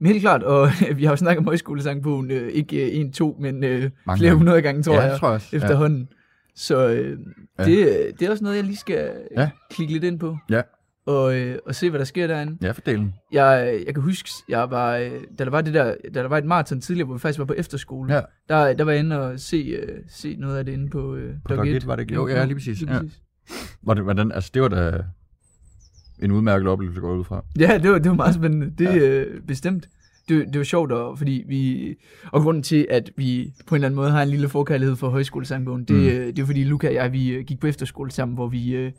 [0.00, 3.36] Men helt klart, og vi har jo snakket om højskolesangbogen, øh, ikke øh, en, to,
[3.40, 3.70] men øh,
[4.06, 4.38] Mange flere gange.
[4.38, 5.56] hundrede gange, tror ja, jeg, tror jeg også.
[5.56, 6.08] efterhånden.
[6.54, 7.18] Så øh,
[7.58, 7.64] Ja.
[7.64, 9.40] det, øh, det er også noget, jeg lige skal Ja.
[9.40, 9.50] ja.
[9.70, 10.36] klikke lidt ind på.
[10.50, 10.62] Ja.
[11.06, 12.56] Og, øh, og se, hvad der sker derinde.
[12.66, 13.14] Ja, fordelen.
[13.32, 16.38] Jeg, jeg kan huske, jeg var, øh, da der var det der, da der var
[16.38, 18.20] et maraton tidligere, hvor vi faktisk var på efterskole, Ja.
[18.48, 21.34] der, der var jeg inde og se, øh, se noget af det inde på, øh,
[21.48, 22.10] På Dog 1 var det?
[22.10, 22.80] Jo, ja, lige præcis.
[22.80, 22.98] Lige Ja.
[23.00, 23.20] præcis.
[23.82, 25.02] Var det, hvordan, altså, det var da
[26.22, 27.44] en udmærket oplevelse, går ud fra.
[27.58, 28.70] Ja, det var, det var meget spændende.
[28.78, 29.20] Det er ja.
[29.20, 29.88] øh, bestemt.
[30.28, 31.88] Det, det var sjovt, og, fordi vi...
[32.32, 35.08] Og grunden til, at vi på en eller anden måde har en lille forkærlighed for
[35.08, 36.02] højskolesangbogen, det, Mm.
[36.26, 36.34] mm.
[36.34, 38.92] det er fordi Luca og jeg, vi øh, gik på efterskole sammen, hvor vi øh,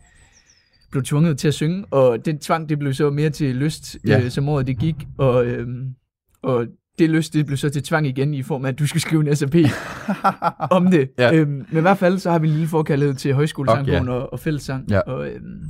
[0.91, 4.18] blev tvunget til at synge, og den tvang, det blev så mere til lyst, Ja.
[4.20, 4.24] ja.
[4.26, 5.68] øh, som året det gik, og, øh,
[6.43, 6.68] og
[6.99, 9.30] det lyst, det blev så til tvang igen i form af, at du skulle skrive
[9.30, 9.55] en SAP
[10.78, 11.09] om det.
[11.18, 11.34] Ja.
[11.36, 14.11] Øhm, men i hvert fald, så har vi en lille forkærlighed til højskolesangbogen Okay.
[14.22, 14.89] og, og fællessang.
[14.89, 14.99] Ja.
[14.99, 15.61] Og, øhm,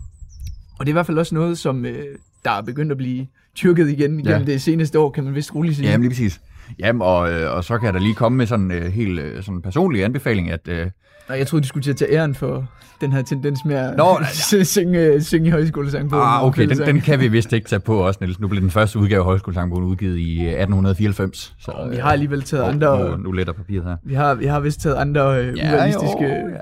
[0.80, 2.06] og det er i hvert fald også noget, som øh,
[2.46, 4.52] der er begyndt at blive tyrket igen igennem Ja.
[4.52, 5.90] det seneste år, kan man vist roligt sige.
[5.90, 6.42] Jamen lige præcis.
[6.80, 9.20] Jamen, og, øh, og så kan jeg da lige komme med sådan en øh, helt
[9.20, 10.88] øh, sådan personlig anbefaling, at øh,
[11.30, 12.68] Nej, jeg troede, de skulle til at tage æren for
[13.02, 14.26] den her tendens med at Nå, Nå,
[14.64, 16.24] synge, synge i højskolesangbogen.
[16.28, 18.40] ah, okay, den, den kan vi vist ikke tage på også, Niels.
[18.40, 21.56] Nu blev den første udgave af Højskolesangbogen udgivet i øh, 1894.
[21.60, 23.10] Så, Og vi har alligevel taget øh, andre...
[23.12, 23.96] Nu, nu letter papiret her.
[24.04, 26.60] Vi har, vi har vist taget andre øh, urealistiske ja,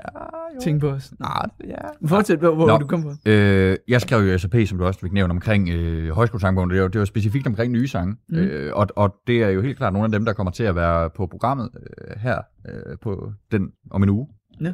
[0.56, 0.60] jo.
[0.60, 1.12] ting på os.
[1.18, 1.26] Nå.
[1.26, 2.08] Ah, ja.
[2.08, 2.78] Fortsæt, hvor, hvor Nå.
[2.78, 3.16] du kom fra.
[3.26, 6.70] Øh, jeg skrev jo SAP, som du også fik nævnt, omkring øh, højskolesangbogen.
[6.70, 8.16] Det var, det var specifikt omkring nye sange.
[8.28, 8.36] Mm.
[8.36, 10.76] Øh, og, og det er jo helt klart nogle af dem, der kommer til at
[10.76, 12.38] være på programmet øh, her
[12.68, 14.28] øh, på den om en uge.
[14.60, 14.72] Ja.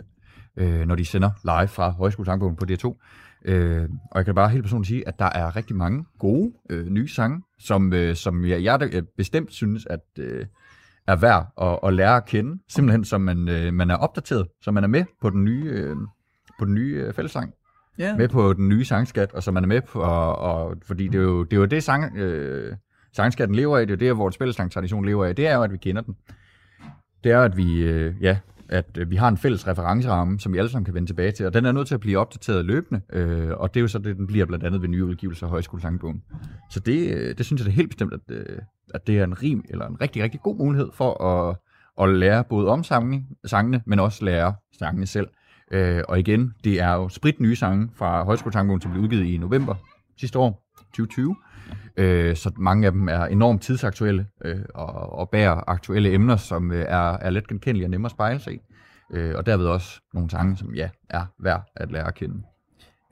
[0.57, 2.97] Øh, når de sender live fra højskolesangbogen på DR2.
[3.45, 6.87] Øh, og jeg kan bare helt personligt sige, at der er rigtig mange gode øh,
[6.87, 10.47] nye sange, som, øh, som jeg, jeg bestemt synes, at øh,
[11.07, 12.63] er værd at, at lære at kende.
[12.69, 15.97] Simpelthen, så man, øh, man er opdateret, så man er med på den nye, øh,
[16.59, 17.53] på den nye øh, fællessang
[17.99, 18.17] Ja.
[18.17, 21.19] med på den nye sangskat, og så man er med på, og, og, fordi det
[21.19, 22.77] er jo det, er jo det sang, øh,
[23.17, 25.73] sangskatten lever af, det er jo det, vores fællessangtradition lever af, det er jo, at
[25.73, 26.17] vi kender den.
[27.25, 28.39] Det er jo, at vi, øh, ja,
[28.69, 31.47] at øh, vi har en fælles referenceramme, som vi alle sammen kan vende tilbage til,
[31.47, 33.99] og den er nødt til at blive opdateret løbende, øh, og det er jo så
[33.99, 36.23] det, den bliver blandt andet ved nye udgivelser af Højskolesangbogen.
[36.71, 38.59] Så det, øh, det synes jeg det er helt bestemt, at, øh,
[38.95, 41.57] at det er en rim, eller en rigtig, rigtig god mulighed for at,
[42.01, 45.27] at lære både om sangene, sangene, men også lære sangene selv.
[45.73, 49.37] Øh, og igen, det er jo sprit nye sange fra Højskolesangbogen, som blev udgivet i
[49.37, 49.75] november
[50.21, 51.37] sidste år, 2020.
[51.97, 56.73] Øh, så mange af dem er enormt tidsaktuelle øh, og, og bærer aktuelle emner, som
[56.73, 58.59] øh, er, er let genkendelige og nemme at spejle sig i.
[59.13, 62.43] Øh, og derved også nogle sange, som ja, er værd at lære at kende.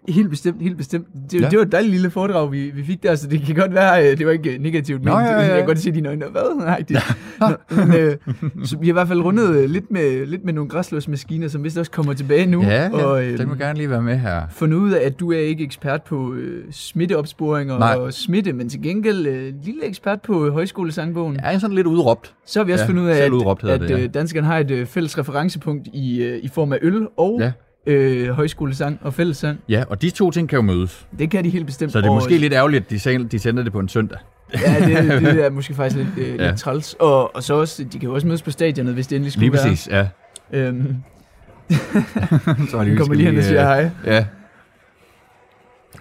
[0.09, 1.07] Helt bestemt, helt bestemt.
[1.31, 1.49] Det, Ja.
[1.49, 4.11] det var et dejligt lille foredrag, vi, vi fik der, så det kan godt være,
[4.13, 5.47] øh, det var ikke øh, negativt, men Nå, ja, ja, ja.
[5.49, 6.25] jeg kan godt se dine øjne.
[6.31, 6.57] Hvad?
[6.59, 6.97] Nej, det,
[7.41, 7.47] Nå,
[7.77, 8.17] men, øh,
[8.65, 11.65] så vi har i hvert fald rundet øh, lidt med, lidt med nogle græslåsmaskiner, som
[11.65, 12.63] vist også kommer tilbage nu.
[12.63, 14.43] Ja, ja og, den må gerne lige være med her.
[14.51, 17.95] fundet ud af, at du er ikke ekspert på øh, smitteopsporing og, Nej.
[17.95, 21.37] og smitte, men til gengæld øh, lille ekspert på øh, højskolesangbogen.
[21.37, 21.47] Ja.
[21.47, 22.35] Jeg er sådan lidt udråbt.
[22.47, 23.99] Så har vi også Ja, fundet ud af, udråbt at, at det, ja.
[24.05, 27.53] øh, danskerne har et øh, fælles referencepunkt i, øh, i form af øl og Ja.
[27.91, 29.59] Øh, højskolesang og fællessang.
[29.68, 31.07] Ja, og de to ting kan jo mødes.
[31.18, 31.93] Det kan de helt bestemt.
[31.93, 33.88] Så det er Og- måske lidt ærgerligt, at de, send- de sender det på en
[33.88, 34.18] søndag.
[34.66, 36.47] Ja, det, det er måske faktisk lidt, øh, Ja.
[36.51, 36.95] lidt træls.
[36.95, 39.45] Og, og så også, de kan jo også mødes på stadionet, hvis det endelig skulle
[39.47, 39.62] Lige være.
[39.68, 40.09] præcis, ja.
[40.53, 40.97] Øhm,
[42.70, 43.91] Så er vi kommer lige hen og siger hej.
[44.07, 44.24] Ja.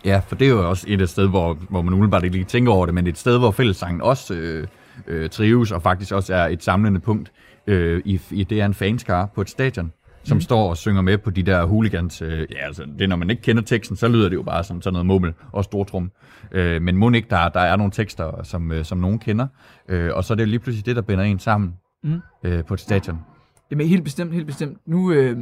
[0.05, 2.45] Ja, for det er jo også et af sted, hvor, hvor man umiddelbart ikke lige
[2.45, 4.67] tænker over det, men et sted, hvor fællessangen også øh,
[5.07, 7.31] øh, trives, og faktisk også er et samlende punkt
[7.67, 9.91] øh, i, i det er en fanskare på et stadion,
[10.23, 10.41] som mm.
[10.41, 12.21] står og synger med på de der hooligans.
[12.21, 14.81] Øh, ja, altså, det når man ikke kender teksten, så lyder det jo bare som
[14.81, 16.11] sådan noget mummel og stortrum.
[16.51, 19.47] Øh, men må ikke, der, der er nogle tekster, som, øh, som nogen kender,
[19.89, 22.19] øh, og så er det jo lige pludselig det, der binder en sammen Mm.
[22.43, 23.19] øh, på et stadion.
[23.71, 24.77] Jamen helt bestemt, helt bestemt.
[24.85, 25.37] Nu, øh,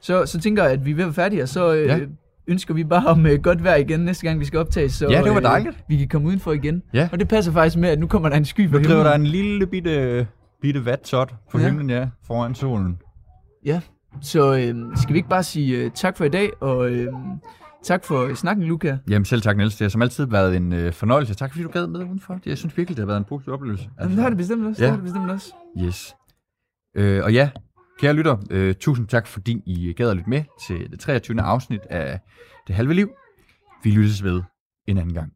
[0.00, 1.98] så, så tænker jeg, at vi er ved at være færdige, og så øh, Ja.
[2.46, 4.90] ønsker vi bare om øh, godt vejr igen næste gang, vi skal optage.
[4.90, 5.84] Så, Ja, det var øh, dejligt.
[5.88, 6.82] vi kan komme udenfor igen.
[6.94, 7.08] Ja.
[7.12, 9.06] Og det passer faktisk med, at nu kommer der en sky på Nu driver himlen.
[9.06, 10.26] der en lille bitte,
[10.62, 11.58] bitte vatsot på.
[11.58, 11.64] Ja.
[11.66, 12.98] himlen, ja, foran solen.
[13.64, 13.80] Ja,
[14.22, 17.12] så øh, skal vi ikke bare sige øh, tak for i dag, og øh,
[17.82, 18.98] Tak for snakken, Luca.
[19.10, 19.76] Jamen selv tak, Niels.
[19.76, 21.34] Det har som altid været en øh, fornøjelse.
[21.34, 22.34] Tak fordi du gad med udenfor.
[22.34, 23.84] Det- Jeg synes virkelig, det har været en positiv oplevelse.
[23.84, 24.82] Altså, Jamen, det har det bestemt også.
[24.82, 24.86] Ja.
[24.86, 25.52] Det har det bestemt også.
[25.78, 26.14] Yes.
[26.96, 27.50] Øh, og ja,
[28.00, 31.40] kære lytter, øh, tusind tak, fordi I gad at lytte med til det 23.
[31.42, 32.20] afsnit af
[32.66, 33.10] Det Halve Liv.
[33.84, 34.42] Vi lyttes ved
[34.88, 35.32] en anden gang.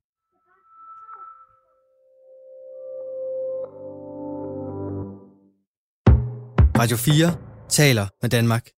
[6.78, 8.68] Radio 4 taler med Danmark.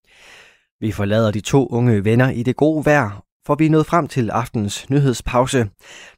[0.81, 4.09] Vi forlader de to unge venner i det gode vejr, for vi er nået frem
[4.09, 5.69] til aftenens nyhedspause.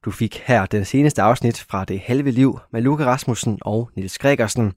[0.05, 4.19] Du fik her den seneste afsnit fra Det Halve Liv med Luca Rasmussen og Nils
[4.19, 4.73] Gregersen.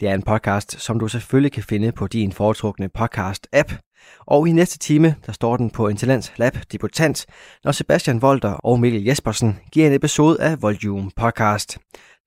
[0.00, 3.78] Det er en podcast, som du selvfølgelig kan finde på din foretrukne podcast-app.
[4.26, 7.26] Og i næste time, der står den på Intellands Lab Debutant,
[7.64, 11.78] når Sebastian Volter og Mikkel Jespersen giver en episode af Volume Podcast.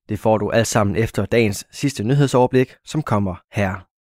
[0.09, 3.85] Det får du alt sammen efter dagens sidste nyhedsoverblik, som kommer her.